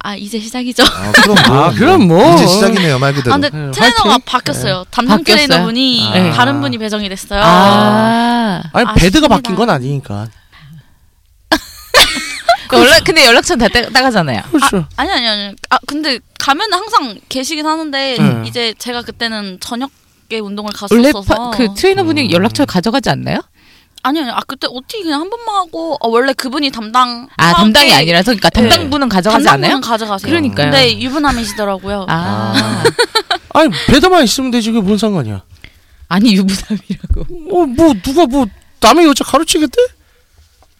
아 0.03 0.15
이제 0.15 0.39
시작이죠. 0.39 0.83
아 0.83 1.11
그럼 1.13 1.37
뭐. 1.47 1.63
아, 1.63 1.71
그럼 1.71 2.07
뭐. 2.07 2.33
이제 2.33 2.47
시작이네요 2.47 2.99
말 2.99 3.13
그대로. 3.13 3.33
아 3.33 3.37
근데 3.37 3.49
네, 3.49 3.71
트레이너가 3.71 4.09
화이팅. 4.09 4.21
바뀌었어요. 4.25 4.83
담당 4.89 5.19
바뀌었어요? 5.19 5.47
트레이너 5.47 5.65
분이 5.65 6.09
아. 6.11 6.31
다른 6.33 6.59
분이 6.59 6.77
배정이 6.79 7.07
됐어요. 7.07 7.39
아. 7.41 8.61
아니, 8.73 8.85
아쉽습니다. 8.87 8.93
bed가 8.95 9.27
바뀐 9.29 9.55
건 9.55 9.69
아니니까. 9.69 10.27
그 12.71 12.77
연락 12.77 13.03
근데 13.03 13.25
연락처는 13.25 13.67
다 13.67 13.81
따, 13.81 13.89
따가잖아요. 13.89 14.41
그렇죠. 14.51 14.85
아니 14.95 15.11
아니 15.11 15.27
아니. 15.27 15.55
아 15.69 15.77
근데 15.85 16.19
가면은 16.39 16.77
항상 16.77 17.19
계시긴 17.29 17.65
하는데 17.65 18.17
네. 18.17 18.43
이제 18.47 18.73
제가 18.77 19.01
그때는 19.01 19.59
저녁에 19.59 20.39
운동을 20.41 20.71
원래 20.89 21.11
갔었어서 21.11 21.51
파, 21.51 21.57
그 21.57 21.73
트레이너 21.75 22.03
분이 22.03 22.31
연락처 22.31 22.65
가져가지 22.65 23.09
않나요? 23.09 23.41
아니 24.03 24.19
아니. 24.19 24.31
아 24.31 24.39
그때 24.47 24.67
OT 24.67 25.03
그냥 25.03 25.21
한 25.21 25.29
번만 25.29 25.55
하고 25.55 25.97
어, 25.99 26.07
원래 26.07 26.33
그분이 26.33 26.71
담당 26.71 27.27
아 27.37 27.53
담당이 27.53 27.93
아니라서 27.93 28.31
그러니까 28.31 28.49
네. 28.49 28.61
담당분은 28.69 29.09
가져가지 29.09 29.47
않아요? 29.47 29.71
담당분은 29.71 29.81
가져가세요. 29.81 30.29
그러니까요. 30.29 30.71
근데 30.71 30.99
유부남이시더라고요. 30.99 32.05
아 32.09 32.83
아니, 33.53 33.69
bed만 33.87 34.23
있으면 34.23 34.51
되지, 34.51 34.71
그게 34.71 34.81
뭔 34.81 34.97
상관이야. 34.97 35.43
아니 36.07 36.35
유부남이라고 36.35 37.21
어, 37.51 37.65
뭐, 37.65 37.93
누가 38.01 38.25
뭐, 38.25 38.45
남의 38.79 39.05
여자 39.05 39.23
가르치겠대? 39.23 39.77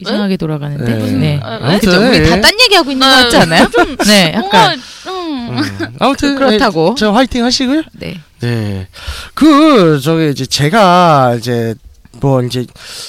이상하게 0.02 0.38
돌아가는데. 0.38 0.96
네. 0.96 1.12
네. 1.12 1.40
아, 1.44 1.60
아무튼, 1.62 1.80
그죠? 1.80 2.02
우리 2.08 2.18
예. 2.18 2.24
다딴 2.30 2.52
얘기하고 2.62 2.92
있는 2.92 3.08
거 3.08 3.16
네. 3.16 3.22
같지 3.24 3.38
않아요? 3.38 3.68
네, 4.06 4.32
뭔가 4.38 4.58
약간 4.64 4.82
음. 5.08 5.96
아무튼, 6.00 6.36
그렇다고. 6.36 6.90
네, 6.90 6.96
저 6.98 7.12
화이팅 7.12 7.44
하시고요. 7.46 7.84
네. 7.94 8.20
네. 8.42 8.88
그, 9.34 10.00
저기, 10.04 10.30
이제 10.32 10.46
제가 10.46 11.36
이제, 11.38 11.76
뭐, 12.20 12.42
이제, 12.42 12.66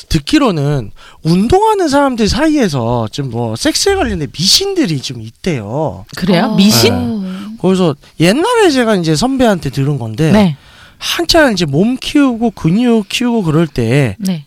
듣기로는 0.09 0.91
운동하는 1.23 1.89
사람들 1.89 2.29
사이에서 2.29 3.09
좀 3.11 3.31
뭐, 3.31 3.57
섹스에 3.57 3.95
관련된 3.95 4.29
미신들이 4.37 5.01
좀 5.01 5.23
있대요. 5.23 6.05
그래요? 6.17 6.51
어. 6.53 6.57
미신? 6.57 7.57
그래서 7.61 7.95
옛날에 8.21 8.71
제가 8.71 8.97
이제 8.97 9.17
선배한테 9.17 9.71
들은 9.71 9.99
건데, 9.99 10.33
네. 10.33 10.57
한창 10.99 11.53
이제 11.53 11.65
몸 11.65 11.97
키우고 11.97 12.53
근육 12.53 13.09
키우고 13.09 13.43
그럴 13.43 13.67
때는 13.67 14.15
네. 14.21 14.45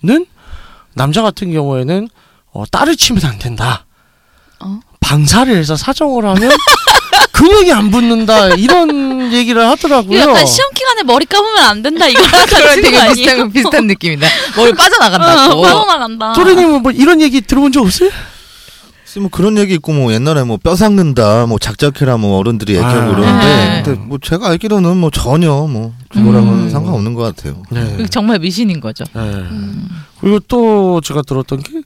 남자 0.93 1.21
같은 1.21 1.51
경우에는 1.51 2.07
어, 2.55 2.63
딸을 2.71 2.95
치면 2.95 3.23
안 3.25 3.37
된다. 3.37 3.85
어? 4.61 4.79
방사를 5.01 5.53
해서 5.55 5.75
사정을 5.75 6.25
하면 6.25 6.51
근육이 7.33 7.71
안 7.73 7.91
붙는다 7.91 8.55
이런 8.55 9.31
얘기를 9.33 9.61
이거 9.61 9.71
하더라고요. 9.71 10.17
약간 10.21 10.45
시험 10.45 10.71
기간에 10.73 11.03
머리 11.03 11.25
감으면 11.25 11.63
안 11.65 11.81
된다 11.81 12.07
이거랑 12.07 12.31
같은 12.31 12.59
거 12.59 12.75
되게 12.75 12.97
아니에요? 12.97 13.13
비슷한 13.13 13.51
비슷한 13.51 13.87
느낌이다. 13.87 14.25
뭘 14.55 14.69
어, 14.69 14.73
빠져나간다고. 14.73 15.61
빠져나간다. 15.61 16.33
또래님은 16.33 16.81
뭐 16.81 16.91
이런 16.93 17.21
얘기 17.21 17.41
들어본 17.41 17.73
적 17.73 17.81
없어요? 17.81 18.09
뭐 19.19 19.29
그런 19.29 19.57
얘기 19.57 19.73
있고 19.75 19.93
뭐 19.93 20.11
옛날에 20.13 20.43
뭐 20.43 20.57
뼈 20.57 20.75
삭는다 20.75 21.45
뭐 21.45 21.59
작작해라 21.59 22.17
뭐 22.17 22.37
어른들이 22.37 22.73
얘기하고 22.75 22.99
아. 23.11 23.15
그러는데 23.15 23.45
네. 23.45 23.83
근데 23.83 23.99
뭐 24.01 24.17
제가 24.21 24.49
알기로는 24.49 24.97
뭐 24.97 25.09
전혀 25.11 25.51
뭐 25.67 25.93
그거랑은 26.09 26.53
음. 26.65 26.69
상관없는 26.69 27.13
것 27.13 27.21
같아요. 27.35 27.61
네. 27.69 28.05
정말 28.09 28.39
미신인 28.39 28.79
거죠. 28.79 29.03
네. 29.13 29.21
음. 29.21 29.87
그리고 30.19 30.39
또 30.47 31.01
제가 31.01 31.21
들었던 31.21 31.61
게 31.61 31.81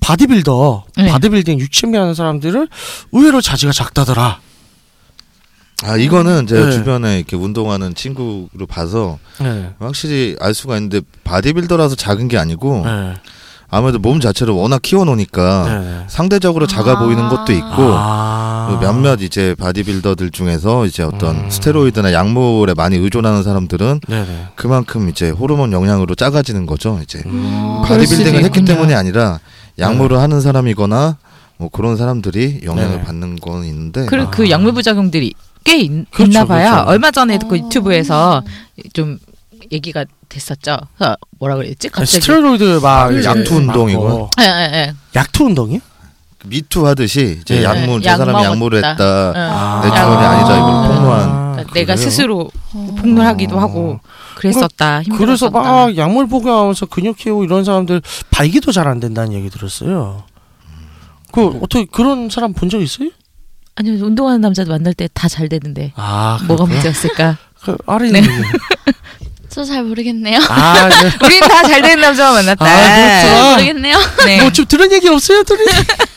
바디빌더, 0.00 0.84
네. 0.98 1.08
바디빌딩 1.08 1.58
육체미 1.58 1.96
하는 1.96 2.14
사람들은 2.14 2.68
의외로 3.12 3.40
자지가 3.40 3.72
작다더라. 3.72 4.38
아 5.82 5.96
이거는 5.96 6.46
제가 6.46 6.66
네. 6.66 6.72
주변에 6.72 7.16
이렇게 7.16 7.36
운동하는 7.36 7.94
친구로 7.94 8.66
봐서 8.68 9.18
네. 9.40 9.72
확실히 9.78 10.36
알 10.38 10.52
수가 10.52 10.76
있는데 10.76 11.00
바디빌더라서 11.24 11.94
작은 11.96 12.28
게 12.28 12.36
아니고 12.36 12.82
네. 12.84 13.14
아무래도 13.70 13.98
몸 13.98 14.20
자체를 14.20 14.52
워낙 14.52 14.82
키워놓으니까 14.82 15.64
네. 15.80 16.04
상대적으로 16.08 16.66
작아 16.66 16.92
아. 16.92 16.98
보이는 16.98 17.28
것도 17.28 17.52
있고 17.52 17.66
아. 17.78 18.68
그 18.70 18.84
몇몇 18.84 19.22
이제 19.22 19.54
바디빌더들 19.58 20.30
중에서 20.30 20.86
이제 20.86 21.02
어떤 21.02 21.36
음. 21.44 21.50
스테로이드나 21.50 22.12
약물에 22.12 22.74
많이 22.74 22.96
의존하는 22.96 23.42
사람들은 23.42 24.00
네네. 24.08 24.46
그만큼 24.56 25.08
이제 25.08 25.30
호르몬 25.30 25.72
영향으로 25.72 26.14
작아지는 26.14 26.66
거죠. 26.66 26.98
이제 27.02 27.22
음. 27.26 27.82
바디빌딩을 27.86 28.44
했기. 28.44 28.64
때문이 28.64 28.94
아니라 28.94 29.40
약물을 29.78 30.18
하는 30.18 30.40
사람이거나 30.40 31.16
뭐 31.56 31.68
그런 31.70 31.96
사람들이 31.96 32.60
영향을 32.64 32.90
네네. 32.90 33.04
받는 33.04 33.36
건 33.36 33.64
있는데 33.64 34.06
그리고 34.06 34.28
아. 34.28 34.30
그 34.30 34.50
약물 34.50 34.72
부작용들이 34.72 35.32
꽤 35.64 35.78
있, 35.78 36.10
그렇죠, 36.10 36.32
나 36.32 36.44
봐요. 36.44 36.70
그렇죠. 36.70 36.88
얼마 36.88 37.10
전에도 37.10 37.48
그 37.48 37.54
어. 37.54 37.58
유튜브에서 37.58 38.42
좀 38.92 39.18
얘기가 39.72 40.04
됐었죠. 40.28 40.76
뭐라 41.38 41.56
그랬지? 41.56 41.88
갑자기 41.88 42.20
스테로이드 42.22 42.80
막그 42.82 43.18
이제 43.18 43.28
약투 43.28 43.54
운동이고. 43.56 44.02
많고. 44.02 44.30
예, 44.40 44.44
예, 44.44 44.70
예. 44.74 44.94
약투 45.14 45.44
운동이요? 45.44 45.80
미투 46.46 46.86
하듯이 46.86 47.38
이제 47.42 47.56
네. 47.56 47.64
약물 47.64 48.00
저약 48.02 48.16
사람이. 48.18 48.44
약물을 48.44 48.78
했다. 48.84 49.28
예. 49.28 49.38
아. 49.38 49.80
내 49.82 49.88
주관이 49.88 50.26
아니다 50.26 50.56
이걸 50.56 50.70
아. 50.70 50.88
폭로한 50.88 51.40
그러니까 51.52 51.72
내가? 51.74 51.96
스스로 51.96 52.50
어. 52.72 52.94
폭로하기도 52.98 53.58
하고 53.60 54.00
그랬었다. 54.36 55.02
그래서 55.18 55.50
막 55.50 55.94
약물 55.96 56.28
복용하면서 56.28 56.86
근육 56.86 57.16
키우고 57.18 57.44
이런 57.44 57.64
사람들 57.64 58.00
발기도 58.30 58.72
잘 58.72 58.88
안 58.88 59.00
된다는 59.00 59.34
얘기 59.34 59.50
들었어요. 59.50 60.24
그 61.32 61.46
어떻게 61.62 61.84
그런 61.84 62.28
사람 62.30 62.54
본 62.54 62.70
적 62.70 62.80
있어요? 62.80 63.10
아니 63.76 63.90
운동하는 63.90 64.40
남자도 64.40 64.70
만날 64.70 64.94
때 64.94 65.08
다 65.12 65.28
잘 65.28 65.48
되는데 65.48 65.92
아, 65.96 66.38
뭐가. 66.48 66.64
문제였을까? 66.64 67.36
그 67.62 67.76
아래 67.86 68.10
네. 68.10 68.22
저 69.50 69.64
잘 69.64 69.82
모르겠네요. 69.84 70.38
아, 70.48 70.88
네. 70.88 71.10
우린 71.26 71.40
다 71.40 71.62
잘 71.62 71.82
되는 71.82 72.00
남자만 72.00 72.34
만났다. 72.34 72.64
아. 72.64 73.52
모르겠네요. 73.52 73.98
네. 74.24 74.40
뭐좀 74.40 74.64
들은 74.66 74.90
얘기 74.92 75.08
없어요, 75.08 75.42
들은? 75.42 75.64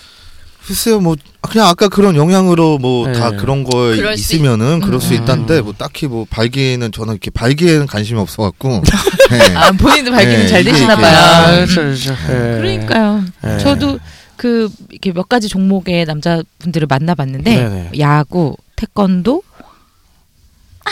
글쎄요 0.66 1.02
뭐 1.02 1.18
그냥 1.42 1.68
아까 1.68 1.90
그런 1.90 2.16
영향으로 2.16 2.78
뭐다 2.78 3.32
네. 3.32 3.38
그런 3.38 3.66
거에 3.66 3.98
수 4.16 4.34
있으면은 4.36 4.80
그럴 4.80 5.02
수 5.02 5.14
음. 5.14 5.22
있다는데 5.22 5.60
뭐 5.62 5.74
딱히 5.78 6.08
뭐 6.08 6.26
발기에는 6.30 6.92
저는 6.94 7.14
이렇게 7.16 7.32
발기에는 7.32 7.86
관심이 7.86 8.18
없어갖고 8.18 8.82
네. 9.30 9.56
아 9.56 9.72
본인도 9.74 10.12
발기는 10.12 10.40
네, 10.40 10.48
잘 10.48 10.64
되시나 10.64 10.96
봐요. 10.96 11.18
아, 11.18 11.50
음. 11.50 11.56
그렇죠, 11.66 11.82
그렇죠. 11.82 12.14
예. 12.30 12.58
그러니까요. 12.60 13.24
예. 13.46 13.58
저도 13.60 14.00
그 14.38 14.70
이렇게 14.90 15.12
몇 15.12 15.28
가지 15.28 15.50
종목의 15.50 16.06
남자분들을 16.06 16.88
만나봤는데 16.90 17.56
네네. 17.56 17.90
야구, 18.00 18.56
태권도, 18.78 19.44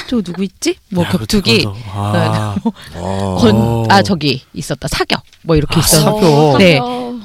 또 0.07 0.21
누구 0.21 0.43
있지? 0.43 0.75
뭐 0.89 1.03
야, 1.03 1.09
그 1.09 1.19
격투기, 1.19 1.57
태권도. 1.59 1.79
아, 1.93 2.55
어. 2.95 3.37
건, 3.39 3.91
아 3.91 4.01
저기 4.01 4.41
있었다 4.53 4.87
사격, 4.87 5.23
뭐 5.43 5.55
이렇게 5.55 5.75
아, 5.75 5.79
있었는데 5.79 6.21
사격. 6.21 6.57
네. 6.57 6.79
어, 6.81 7.19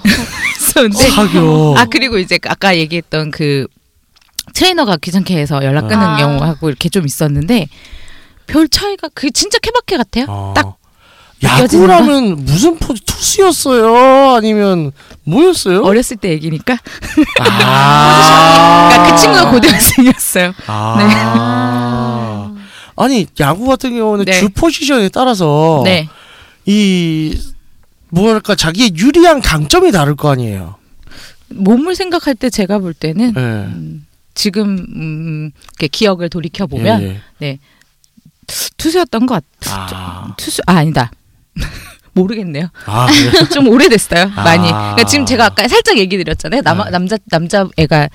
있었는데 0.56 1.10
사교. 1.10 1.74
아 1.78 1.84
그리고 1.86 2.18
이제 2.18 2.38
아까 2.46 2.76
얘기했던 2.76 3.30
그 3.30 3.66
트레이너가 4.54 4.96
귀찮게 4.96 5.36
해서 5.36 5.64
연락 5.64 5.88
끊는 5.88 6.02
아. 6.02 6.16
경우하고 6.16 6.68
이렇게 6.68 6.88
좀 6.88 7.06
있었는데 7.06 7.68
별 8.46 8.68
차이가 8.68 9.08
그 9.14 9.30
진짜 9.30 9.58
케바케 9.58 9.96
같아요. 9.96 10.26
어. 10.28 10.54
딱 10.54 10.76
야구라면 11.42 12.44
무슨 12.44 12.78
포즈 12.78 13.02
투수였어요? 13.04 14.34
아니면 14.36 14.92
뭐였어요? 15.24 15.82
어렸을 15.82 16.16
때 16.16 16.30
얘기니까. 16.30 16.78
아. 17.40 18.88
그러니까 18.90 19.14
그 19.14 19.20
친구가 19.20 19.50
고등학생이었어요. 19.50 20.52
아. 20.66 22.15
아니 22.96 23.26
야구 23.40 23.66
같은 23.66 23.94
경우는 23.94 24.24
네. 24.24 24.32
주 24.32 24.48
포지션에 24.48 25.08
따라서 25.10 25.82
네. 25.84 26.08
이 26.64 27.38
뭐랄까 28.08 28.54
자기의 28.54 28.96
유리한 28.96 29.40
강점이 29.40 29.92
다를 29.92 30.16
거 30.16 30.30
아니에요. 30.30 30.76
몸을 31.48 31.94
생각할 31.94 32.34
때 32.34 32.50
제가 32.50 32.78
볼 32.78 32.92
때는 32.94 33.34
예. 33.36 33.40
음, 33.40 34.06
지금 34.34 34.78
음, 34.78 35.50
이렇게 35.72 35.88
기억을 35.88 36.28
돌이켜 36.28 36.66
보면 36.66 37.20
예. 37.42 37.58
투수였던 38.76 39.26
것 39.26 39.34
같. 39.34 39.44
아, 39.72 40.34
투수 40.36 40.62
아 40.66 40.76
아니다. 40.76 41.10
모르겠네요. 42.14 42.68
아? 42.86 43.06
좀 43.52 43.68
오래됐어요. 43.68 44.32
아. 44.34 44.42
많이. 44.42 44.68
그러니까 44.68 45.04
지금 45.04 45.26
제가 45.26 45.46
아까 45.46 45.68
살짝 45.68 45.98
얘기 45.98 46.16
드렸잖아요. 46.16 46.62
남 46.62 46.78
네. 46.78 46.90
남자 46.90 47.18
남자 47.26 47.68
애가 47.76 48.08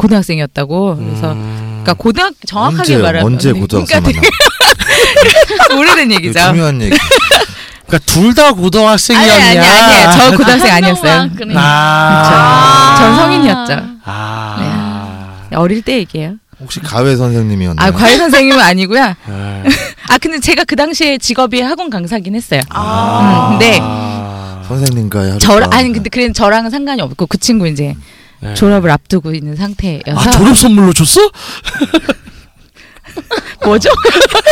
고등학생이었다고. 0.00 0.96
그래서 0.96 1.32
음. 1.32 1.80
그러니까 1.82 1.94
고등학 1.94 2.32
정확하게 2.46 2.80
언제 2.80 2.96
말하면 2.98 3.24
언제 3.26 3.52
고등학생 3.52 4.02
만나? 4.02 4.20
오래된 5.78 6.10
이거 6.10 6.14
얘기죠. 6.20 6.40
중요한 6.40 6.80
얘기. 6.82 6.96
그러니까 7.86 7.98
둘 8.12 8.34
다 8.34 8.52
고등학생이었냐? 8.52 9.34
아니 9.34 9.58
아니 9.58 10.18
저 10.18 10.30
고등학생 10.36 10.70
한 10.72 10.84
아니었어요. 10.84 11.30
그러니까. 11.34 11.60
아. 11.62 12.94
전 12.98 13.16
성인이었죠. 13.16 13.82
아. 14.04 15.48
어릴 15.54 15.82
때 15.82 15.98
얘기예요. 15.98 16.34
혹시 16.60 16.78
가회 16.80 17.16
선생님이었나요? 17.16 17.88
아 17.88 17.90
과외 17.90 18.16
선생님은 18.18 18.60
아니고요. 18.60 19.14
네. 19.26 19.64
아 20.10 20.18
근데 20.18 20.38
제가 20.40 20.64
그 20.64 20.76
당시에 20.76 21.16
직업이 21.18 21.60
학원 21.62 21.88
강사긴 21.90 22.34
했어요. 22.34 22.60
아. 22.68 23.48
음, 23.52 23.58
근데 23.58 23.78
아. 23.82 24.62
선생님과의 24.68 25.30
하룻밤. 25.32 25.40
저 25.70 25.76
아니 25.76 25.92
근데 25.92 26.08
그래는 26.10 26.34
저랑은 26.34 26.70
상관이 26.70 27.00
없고 27.02 27.26
그 27.26 27.38
친구 27.38 27.66
이제 27.66 27.94
네. 28.40 28.54
졸업을 28.54 28.90
앞두고 28.90 29.34
있는 29.34 29.56
상태여서 29.56 30.16
아 30.16 30.30
졸업 30.30 30.56
선물로 30.56 30.92
줬어? 30.92 31.20
뭐죠? 33.64 33.90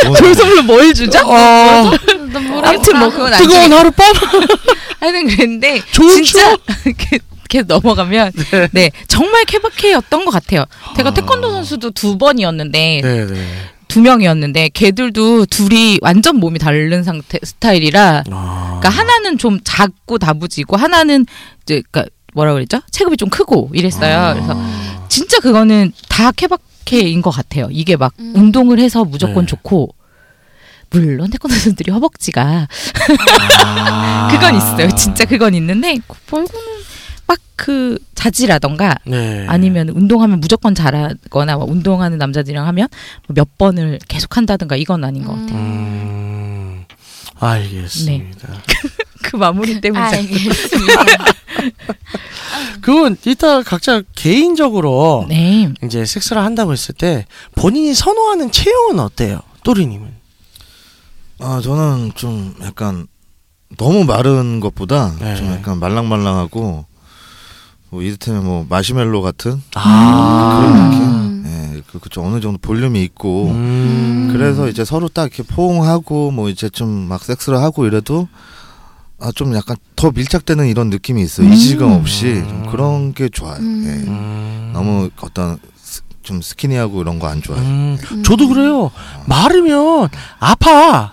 뭐, 0.07 0.17
졸업 0.17 0.35
선물로 0.35 0.63
뭘 0.63 0.93
주죠? 0.95 1.19
어. 1.21 1.91
아무튼 2.63 2.99
뭐 2.99 3.09
그건 3.11 3.33
뜨거운 3.33 3.61
아니고 3.61 3.75
하룻밤? 3.77 4.15
하여튼 5.01 5.27
그랬는데 5.29 5.81
좋은 5.93 6.23
진짜 6.23 6.57
이렇게 6.85 7.19
계속 7.49 7.67
넘어가면 7.67 8.33
네. 8.73 8.91
정말 9.07 9.45
케바케였던 9.47 10.25
것 10.25 10.31
같아요. 10.31 10.67
제가 10.97 11.15
태권도 11.15 11.51
선수도 11.51 11.91
두 11.93 12.19
번이었는데 12.19 13.01
네 13.03 13.27
네. 13.27 13.47
두 13.89 14.03
명이었는데 14.03 14.69
걔들도 14.75 15.47
둘이 15.47 15.99
완전 16.03 16.37
몸이 16.37 16.59
다른 16.59 17.03
상태 17.03 17.39
스타일이라 17.43 18.25
아. 18.31 18.79
그러니까 18.81 18.89
하나는 18.91 19.39
좀 19.39 19.61
작고 19.65 20.19
다부지고 20.19 20.77
하나는 20.77 21.25
이제 21.63 21.83
그러니까 21.91 22.15
뭐라 22.39 22.53
그랬죠? 22.53 22.81
체급이 22.93 23.17
좀 23.17 23.29
크고 23.29 23.71
이랬어요. 23.75 24.35
그래서 24.35 24.57
진짜 25.09 25.41
그거는 25.41 25.93
다 26.09 26.31
케바케인 26.31 27.21
것 27.21 27.31
같아요. 27.31 27.67
이게 27.73 27.97
막 27.97 28.15
음. 28.21 28.33
운동을 28.37 28.79
해서 28.79 29.05
무조건 29.05 29.45
네. 29.45 29.47
좋고 29.47 29.95
물론 30.91 31.31
태권도 31.31 31.55
선수들이 31.55 31.91
허벅지가 31.91 32.69
아. 33.65 34.29
그건 34.31 34.55
있어요. 34.55 34.89
진짜 34.95 35.25
그건 35.25 35.55
있는데 35.55 35.99
그 36.07 36.17
말고는 36.31 36.67
막 37.27 37.39
그 37.59 37.99
자지라던가 38.15 38.95
네. 39.05 39.45
아니면 39.49 39.89
운동하면 39.89 40.39
무조건 40.39 40.77
잘하거나 40.77 41.57
막 41.57 41.69
운동하는 41.69 42.17
남자들이랑 42.17 42.65
하면 42.69 42.87
뭐몇 43.27 43.59
번을 43.59 43.99
계속 44.07 44.37
한다든가 44.37 44.77
이건 44.77 45.03
아닌 45.03 45.25
것 45.25 45.33
같아요. 45.33 45.59
음. 45.59 46.85
알겠습니다. 47.41 48.49
그 49.29 49.37
마무리 49.37 49.81
때문에 49.81 50.03
아, 50.03 50.09
알겠습니다. 50.09 51.05
그건 52.81 53.17
이따 53.27 53.63
각자 53.63 54.03
개인적으로 54.15 55.27
네. 55.29 55.73
이제 55.85 56.05
섹스를 56.05 56.43
한다고 56.43 56.73
했을 56.73 56.95
때 56.95 57.27
본인이 57.55 57.95
선호하는 57.95 58.51
체형은 58.51 58.99
어때요? 59.01 59.41
또리님은? 59.65 60.09
아 61.41 61.61
저는 61.63 62.13
좀 62.15 62.55
약간 62.63 63.07
너무 63.77 64.05
마른 64.05 64.61
것보다 64.61 65.15
네. 65.21 65.37
좀 65.37 65.47
약간 65.53 65.79
말랑말랑하고 65.79 66.87
뭐 67.91 68.03
이를테면 68.03 68.45
뭐 68.45 68.67
마시멜로 68.69 69.21
같은 69.23 69.63
아. 69.75 70.59
그런 70.61 70.91
느낌. 70.91 71.03
음. 71.03 71.75
예, 71.77 71.83
그, 71.91 71.99
그 71.99 72.09
어느 72.21 72.41
정도 72.41 72.59
볼륨이 72.59 73.03
있고 73.05 73.49
음. 73.51 74.31
그래서 74.33 74.69
이제 74.69 74.85
서로 74.85 75.09
딱 75.09 75.23
이렇게 75.27 75.43
포옹하고 75.43 76.31
뭐 76.31 76.49
이제 76.49 76.69
좀 76.71 76.89
막 77.09 77.23
섹스를 77.25 77.59
하고 77.61 77.87
이래도 77.87 78.29
아 79.21 79.33
좀 79.33 79.55
약간 79.55 79.77
더 79.97 80.11
밀착되는 80.13 80.67
이런 80.69 80.91
느낌이 80.91 81.21
있어요. 81.23 81.47
음. 81.49 81.53
이질감 81.53 81.91
없이 81.93 82.43
좀 82.49 82.67
그런 82.71 83.13
게 83.15 83.29
좋아요. 83.29 83.57
음. 83.59 83.85
예. 83.87 84.09
음. 84.09 84.71
너무 84.73 85.11
어떤 85.21 85.59
스- 85.83 86.03
좀 86.23 86.41
스키니하고 86.41 87.01
이런 87.03 87.19
거 87.19 87.27
안 87.27 87.43
좋아해요. 87.43 87.65
음. 87.67 87.99
저도 88.25 88.49
그래요. 88.49 88.91
마르면 89.27 90.09
아파. 90.39 91.11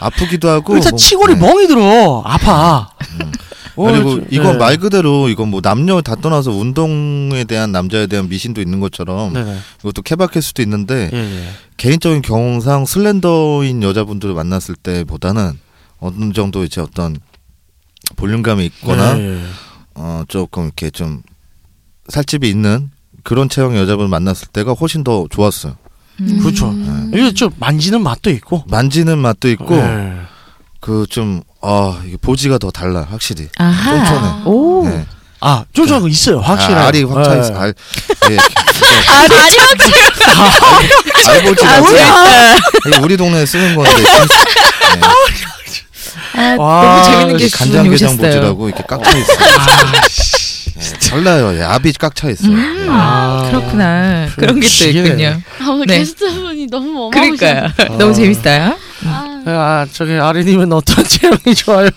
아, 0.00 0.10
프기도 0.10 0.48
하고 0.48 0.76
일단 0.76 0.90
뭐, 0.90 0.98
치골이 0.98 1.34
네. 1.34 1.40
멍이 1.40 1.66
들어. 1.66 2.22
아파. 2.24 2.90
음. 3.20 3.32
어, 3.74 3.84
그리고 3.90 4.20
저- 4.20 4.26
이건 4.30 4.52
네. 4.52 4.58
말 4.58 4.76
그대로 4.76 5.28
이건 5.30 5.48
뭐 5.48 5.60
남녀 5.62 6.00
다 6.02 6.14
떠나서 6.14 6.50
운동에 6.52 7.42
대한 7.44 7.72
남자에 7.72 8.06
대한 8.06 8.28
미신도 8.28 8.60
있는 8.60 8.78
것처럼 8.80 9.32
네네. 9.32 9.56
이것도 9.80 10.02
케바케일 10.02 10.42
수도 10.42 10.62
있는데 10.62 11.08
예, 11.12 11.16
예. 11.18 11.48
개인적인 11.78 12.20
경험상 12.22 12.84
슬렌더인 12.84 13.82
여자분들을 13.82 14.34
만났을 14.34 14.74
때보다는 14.76 15.58
어느 16.02 16.32
정도 16.32 16.64
이제 16.64 16.80
어떤 16.80 17.16
볼륨감이 18.16 18.66
있거나 18.66 19.16
예, 19.18 19.36
예. 19.36 19.42
어 19.94 20.24
조금 20.28 20.64
이렇게 20.64 20.90
좀 20.90 21.22
살집이 22.08 22.48
있는 22.48 22.90
그런 23.22 23.48
체형의 23.48 23.80
여자분을 23.80 24.08
만났을 24.08 24.48
때가 24.48 24.72
훨씬 24.72 25.04
더 25.04 25.26
좋았어요. 25.30 25.76
음. 26.20 26.40
그렇죠. 26.40 26.70
음. 26.70 27.10
이게 27.14 27.32
좀 27.32 27.50
만지는 27.56 28.02
맛도 28.02 28.30
있고. 28.30 28.64
만지는 28.66 29.18
맛도 29.18 29.48
있고 29.50 29.76
예. 29.76 30.12
그좀 30.80 31.42
아 31.62 32.02
이게 32.04 32.16
보지가 32.16 32.58
더 32.58 32.70
달라 32.72 33.06
확실히. 33.08 33.48
아하. 33.58 34.04
쫀쫀해. 34.04 34.42
오. 34.46 34.88
네. 34.88 35.06
아, 35.44 35.64
쫀쫀한 35.72 36.02
거 36.02 36.08
있어요. 36.08 36.40
확실히. 36.40 36.74
아, 36.78 36.86
알이 36.86 37.04
확 37.04 37.22
차 37.24 37.36
있어. 37.38 37.52
예. 37.52 37.58
알, 37.58 37.74
예, 38.30 38.38
아리 39.08 39.58
알 41.28 41.42
보지 41.44 41.64
아, 41.64 41.80
마세요. 41.80 41.98
재밌다. 41.98 42.56
이게 42.88 42.98
우리 43.04 43.16
동네에 43.16 43.46
쓰는 43.46 43.74
건데 43.76 43.90
네. 44.02 45.00
아, 46.34 46.56
와, 46.58 46.82
너무 46.82 47.04
재밌는 47.04 47.36
게 47.36 47.48
간장게장 47.48 48.08
오셨어요. 48.10 48.16
보지라고 48.30 48.68
이렇게 48.68 48.82
깍차 48.84 49.10
있어. 49.18 49.32
예, 50.78 51.08
달라요. 51.10 51.54
예, 51.58 51.62
압이 51.62 51.92
깍차 51.92 52.30
있어. 52.30 52.46
음. 52.48 52.82
예. 52.84 52.88
아, 52.90 53.48
그렇구나. 53.50 54.28
그런 54.36 54.56
게 54.60 54.66
또 54.66 54.68
지혜네. 54.72 55.08
있군요. 55.08 55.40
아, 55.60 55.68
오늘 55.70 55.86
네. 55.86 55.98
게스트분이 55.98 56.66
너무 56.68 57.06
어마무시해. 57.06 57.36
그러니까요. 57.36 57.94
어. 57.94 57.98
너무 57.98 58.14
재밌어요. 58.14 58.76
아, 59.04 59.42
아, 59.46 59.86
저기 59.92 60.12
아리님은 60.14 60.72
어떤 60.72 61.04
체형이 61.04 61.54
좋아요? 61.56 61.90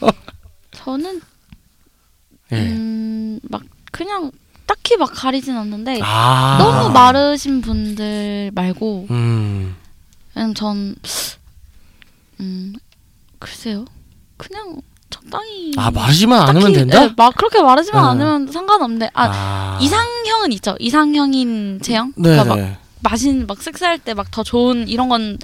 저는 0.74 1.22
예. 2.52 2.58
음, 2.58 3.40
막 3.50 3.62
그냥 3.92 4.32
딱히 4.68 4.98
막 4.98 5.12
가리진 5.14 5.56
않는데 5.58 6.00
아. 6.04 6.58
너무 6.60 6.90
마르신 6.92 7.62
분들 7.62 8.52
말고 8.54 9.08
음. 9.10 9.76
그냥 10.34 10.54
전 10.54 10.96
음, 12.40 12.74
글쎄요. 13.40 13.86
그냥 14.38 14.82
적당히 15.10 15.72
아, 15.78 15.90
딱히, 15.92 16.26
않으면 16.26 16.74
된다? 16.74 17.04
예, 17.04 17.14
막 17.16 17.36
그렇게 17.36 17.62
마르지만 17.62 18.04
네. 18.18 18.24
않으면 18.26 18.52
상관없는데 18.52 19.12
아, 19.14 19.30
아. 19.32 19.80
이상형은 19.82 20.52
있죠. 20.54 20.76
이상형인 20.80 21.80
체형. 21.82 22.14
네. 22.18 22.30
그러니까 22.32 22.44
막 22.46 22.56
네. 22.58 22.78
마신 23.02 23.46
막 23.48 23.62
섹스할 23.62 24.00
때 24.00 24.14
막 24.14 24.32
더 24.32 24.44
좋은 24.44 24.88
이런 24.88 25.10
건 25.10 25.38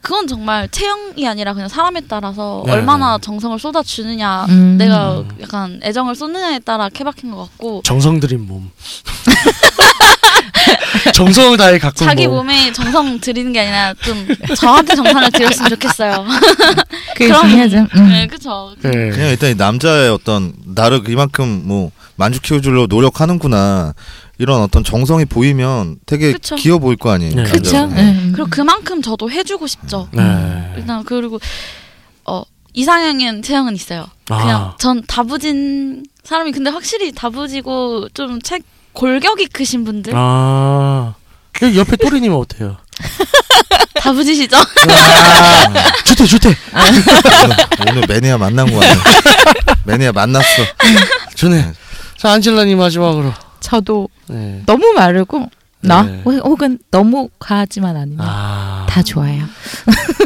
그건 0.00 0.26
정말 0.26 0.68
체형이 0.68 1.26
아니라 1.26 1.54
그냥 1.54 1.68
사람에 1.68 2.02
따라서 2.08 2.62
네, 2.66 2.72
얼마나 2.72 3.16
네. 3.16 3.20
정성을 3.22 3.58
쏟아 3.58 3.82
주느냐, 3.82 4.44
음. 4.50 4.76
내가 4.76 5.24
약간 5.40 5.80
애정을 5.82 6.14
쏟느냐에 6.14 6.58
따라 6.58 6.88
케바케인 6.90 7.32
것 7.34 7.38
같고 7.48 7.80
정성 7.84 8.20
들인 8.20 8.46
몸. 8.46 8.70
정성을 11.14 11.56
다해 11.56 11.78
가꾼 11.78 12.06
자기 12.06 12.26
몸. 12.26 12.36
몸에 12.38 12.72
정성 12.72 13.18
들이는 13.20 13.52
게 13.52 13.60
아니라 13.60 13.94
좀 13.94 14.26
저한테 14.56 14.94
정성을 14.94 15.30
들였으면 15.30 15.70
좋겠어요. 15.70 16.24
그게 17.14 17.28
그럼- 17.28 17.48
중요하죠. 17.48 17.76
음. 17.96 18.08
네, 18.08 18.26
그쵸. 18.26 18.74
예. 18.84 18.88
그냥 18.90 19.28
일단 19.30 19.50
이 19.50 19.54
남자의 19.54 20.10
어떤 20.10 20.52
나를 20.64 21.02
이만큼 21.08 21.62
뭐 21.64 21.90
만족해주려 22.16 22.86
노력하는구나 22.88 23.94
이런 24.38 24.60
어떤 24.62 24.82
정성이 24.84 25.24
보이면 25.24 25.96
되게 26.06 26.32
그쵸. 26.32 26.56
귀여 26.56 26.78
보일 26.78 26.96
거 26.96 27.10
아니에요. 27.10 27.34
네. 27.34 27.42
그렇죠. 27.44 27.84
음. 27.84 28.32
그리고 28.34 28.48
그만큼 28.50 29.02
저도 29.02 29.30
해주고 29.30 29.66
싶죠. 29.66 30.08
네. 30.12 30.22
일단 30.76 31.04
그리고 31.04 31.40
어 32.24 32.42
이상형인 32.72 33.42
체형은 33.42 33.74
있어요. 33.74 34.06
그냥 34.26 34.48
아. 34.50 34.76
전 34.78 35.02
다부진 35.06 36.04
사람이 36.24 36.52
근데 36.52 36.70
확실히 36.70 37.12
다부지고 37.12 38.08
좀 38.14 38.40
책 38.42 38.62
골격이 38.94 39.46
크신 39.48 39.84
분들 39.84 40.12
아. 40.16 41.14
여기 41.62 41.78
옆에 41.78 41.96
또리님은 41.96 42.36
어때요? 42.36 42.76
다 44.00 44.12
부지시죠? 44.12 44.56
아. 44.56 45.92
좋대, 46.04 46.26
좋대. 46.26 46.56
오늘, 46.74 47.56
오늘 47.90 48.06
매니아 48.08 48.38
만난 48.38 48.70
거 48.70 48.78
같네. 48.80 49.00
매니아 49.84 50.12
만났어. 50.12 50.62
좋네. 51.34 51.72
자, 52.18 52.32
안젤라님 52.32 52.78
마지막으로. 52.78 53.32
저도 53.60 54.08
네. 54.26 54.62
너무 54.66 54.92
마르고 54.92 55.48
나 55.84 56.02
네. 56.02 56.22
혹- 56.24 56.44
혹은 56.44 56.78
너무 56.90 57.28
과하지만 57.38 57.96
않으면 57.96 58.18
아. 58.20 58.86
다 58.88 59.02
좋아요. 59.02 59.44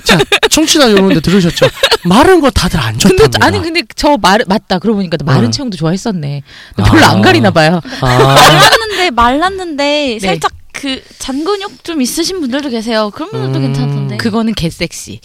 자, 0.05 0.19
청취자 0.51 0.91
여러분들 0.91 1.21
들으셨죠? 1.23 1.67
마른 2.05 2.41
거 2.41 2.51
다들 2.51 2.79
안 2.81 2.97
근데 2.99 3.17
좋답니다. 3.25 3.47
아니 3.47 3.61
근데 3.61 3.83
저 3.97 4.17
마르 4.21 4.45
맞다. 4.47 4.79
그러고 4.79 4.99
보니까 4.99 5.17
나 5.17 5.25
마른 5.33 5.49
어. 5.49 5.51
체형도 5.51 5.77
좋아했었네. 5.77 6.43
별로 6.77 7.05
아. 7.05 7.11
안 7.11 7.23
가리나 7.23 7.51
봐요. 7.51 7.81
아. 8.01 8.07
말랐는데 8.19 9.11
말랐는데 9.11 10.19
네. 10.21 10.27
살짝 10.27 10.53
그 10.73 11.03
잔근육 11.19 11.83
좀 11.83 12.01
있으신 12.01 12.41
분들도 12.41 12.69
계세요. 12.71 13.11
그런 13.13 13.31
분들도 13.31 13.59
음. 13.59 13.63
괜찮던데. 13.63 14.17
그거는 14.19 14.55
개섹시. 14.55 15.21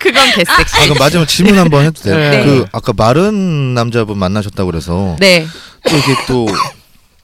그건 0.00 0.24
개섹시. 0.32 0.76
아, 0.76 0.82
그럼 0.84 0.96
마지막 0.98 1.26
질문 1.28 1.58
한번 1.58 1.84
해도 1.84 2.02
돼요? 2.02 2.16
네. 2.16 2.44
그 2.44 2.64
아까 2.72 2.92
마른 2.96 3.74
남자분 3.74 4.18
만나셨다고 4.18 4.70
그래서 4.70 5.16
네. 5.20 5.46
또 5.88 5.96
이게 5.96 6.14
또 6.26 6.46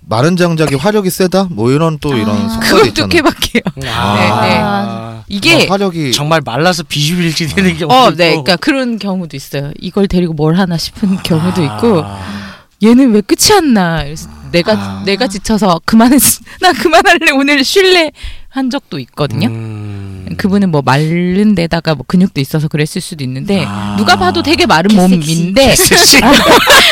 마른 0.08 0.36
장작이 0.36 0.74
화력이 0.74 1.10
세다? 1.10 1.48
뭐 1.50 1.70
이런 1.70 1.98
또 2.00 2.16
이런 2.16 2.30
아. 2.30 2.48
속설이 2.48 2.70
그것도 2.70 2.86
있잖아요. 2.88 3.08
케바케요. 3.08 3.62
아, 3.94 4.40
네, 4.42 4.58
어, 4.58 5.24
이게 5.28 5.66
화력이 5.66 6.12
정말 6.12 6.40
말라서 6.42 6.82
비주빌지 6.84 7.54
되는 7.54 7.76
경우도 7.76 7.94
어, 7.94 8.04
있고. 8.08 8.16
네, 8.16 8.30
그러니까 8.30 8.56
그런 8.56 8.98
경우도 8.98 9.36
있어요. 9.36 9.70
이걸 9.78 10.08
데리고 10.08 10.32
뭘 10.32 10.56
하나 10.56 10.78
싶은 10.78 11.18
경우도 11.22 11.62
있고, 11.62 12.02
아. 12.04 12.20
얘는 12.82 13.12
왜 13.12 13.20
끝이 13.20 13.54
안 13.54 13.74
나? 13.74 14.04
내가 14.50 14.72
아. 14.72 15.02
내가 15.04 15.26
지쳐서 15.26 15.82
그만했, 15.84 16.22
나 16.60 16.72
그만할래 16.72 17.32
오늘 17.32 17.62
쉴래 17.62 18.10
한 18.48 18.70
적도 18.70 18.98
있거든요. 19.00 19.48
음. 19.48 20.34
그분은 20.38 20.70
뭐 20.70 20.80
마른 20.82 21.54
데다가 21.54 21.94
뭐 21.94 22.04
근육도 22.06 22.40
있어서 22.40 22.68
그랬을 22.68 23.02
수도 23.02 23.24
있는데 23.24 23.64
아. 23.66 23.94
누가 23.98 24.16
봐도 24.16 24.42
되게 24.42 24.64
마른. 24.64 24.96
몸인데 24.96 25.74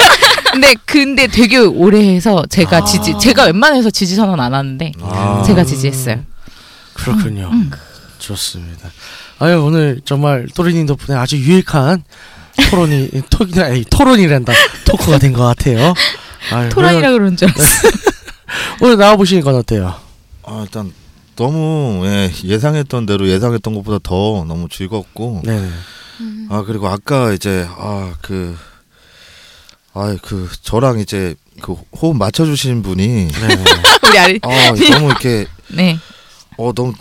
근데 0.61 0.75
근데 0.87 1.27
되게 1.27 1.59
오래 1.59 2.15
해서 2.15 2.43
제가 2.49 2.79
아. 2.79 2.85
지지 2.85 3.15
제가 3.21 3.45
웬만해서 3.45 3.91
지지 3.91 4.15
선언 4.17 4.41
안 4.41 4.55
하는데 4.55 4.93
아. 5.03 5.43
제가 5.47 5.65
지지했어요. 5.65 6.21
그렇군요. 6.95 7.51
음. 7.53 7.71
좋습니다. 8.19 8.89
아유 9.39 9.63
오늘 9.63 10.01
정말 10.05 10.49
또리님 10.55 10.87
덕분에 10.87 11.17
아주 11.19 11.37
유익한 11.37 12.03
토론이 12.71 13.11
토, 13.29 13.47
아니, 13.63 13.85
토론이란다 13.85 14.53
토크가 14.87 15.19
된 15.19 15.35
것 15.35 15.45
같아요. 15.45 15.93
아유, 16.53 16.69
토란이라 16.71 17.11
그러는 17.13 17.37
줄 17.37 17.49
알았어. 17.49 17.89
오늘, 18.81 18.95
오늘 18.95 18.97
나와 18.97 19.17
보시는 19.17 19.43
건 19.43 19.57
어때요? 19.57 19.95
아, 20.45 20.61
일단 20.63 20.91
너무 21.37 22.03
예, 22.07 22.33
예상했던 22.45 23.05
대로 23.05 23.29
예상했던 23.29 23.75
것보다 23.75 23.99
더 24.03 24.45
너무 24.49 24.69
즐겁고 24.71 25.43
네. 25.45 25.69
아 26.49 26.63
그리고 26.67 26.89
아까 26.89 27.33
이제 27.33 27.69
아그 27.77 28.57
아그 29.97 30.51
저랑 30.61 30.99
이제 31.01 31.35
그 31.63 31.73
호흡 31.73 32.17
맞춰주신 32.19 32.83
분이 32.83 33.07
네. 33.07 33.29
우리 34.07 34.19
아리 34.19 34.41
아 34.43 34.75
너무 34.93 35.07
이렇게 35.07 35.47
네. 35.69 35.99
어 36.59 36.73
너무 36.75 36.93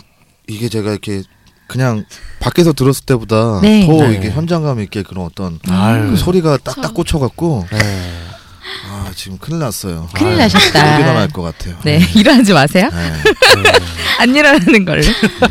이게 0.48 0.70
제가 0.70 0.92
이렇게 0.92 1.22
그냥 1.66 2.04
밖에서 2.40 2.72
들었을 2.72 3.04
때보다 3.04 3.60
네. 3.60 3.86
더 3.86 3.92
네. 4.08 4.14
이게 4.14 4.30
현장감 4.30 4.80
있게 4.80 5.02
그런 5.02 5.26
어떤. 5.26 5.58
그 5.58 6.16
소리가 6.16 6.56
딱딱 6.58 6.94
꽂혀갖고 6.94 7.66
네. 7.70 7.78
아 8.88 9.10
지금 9.14 9.38
큰일 9.38 9.60
났어요. 9.60 10.08
큰일 10.14 10.32
아유, 10.32 10.38
나셨다. 10.38 10.96
못 10.96 11.00
일어날 11.00 11.28
것 11.28 11.42
같아요. 11.42 11.76
네, 11.84 12.00
일어나지 12.14 12.52
마세요. 12.52 12.88
네. 12.92 13.12
안 14.18 14.34
일어나는 14.34 14.84
걸로. 14.84 15.02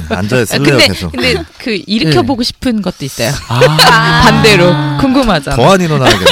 앉아 0.10 0.38
아, 0.38 0.42
있을래요 0.42 0.64
근데 0.78 0.88
계속. 0.88 1.12
근데 1.12 1.44
그 1.60 1.80
일으켜 1.88 2.24
보고 2.24 2.44
싶은 2.44 2.82
것도 2.82 3.06
있어요. 3.06 3.32
아. 3.48 3.60
반대로 4.24 4.74
궁금하잖아. 5.00 5.56
더안 5.56 5.80
일어나겠네. 5.82 6.26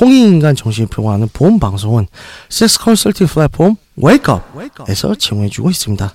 홍익인간 0.00 0.56
정신을 0.56 0.88
표방하는 0.88 1.28
보험 1.32 1.58
방송은 1.58 2.06
섹스 2.48 2.78
컨설팅 2.78 3.26
플랫폼 3.26 3.76
웨이크업에서 3.96 5.14
제공해주고 5.14 5.70
있습니다. 5.70 6.14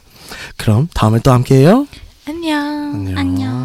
그럼 0.57 0.89
다음에 0.93 1.19
또 1.19 1.31
함께해요. 1.31 1.87
안녕. 2.27 2.57
안녕. 2.93 3.17
안녕. 3.17 3.58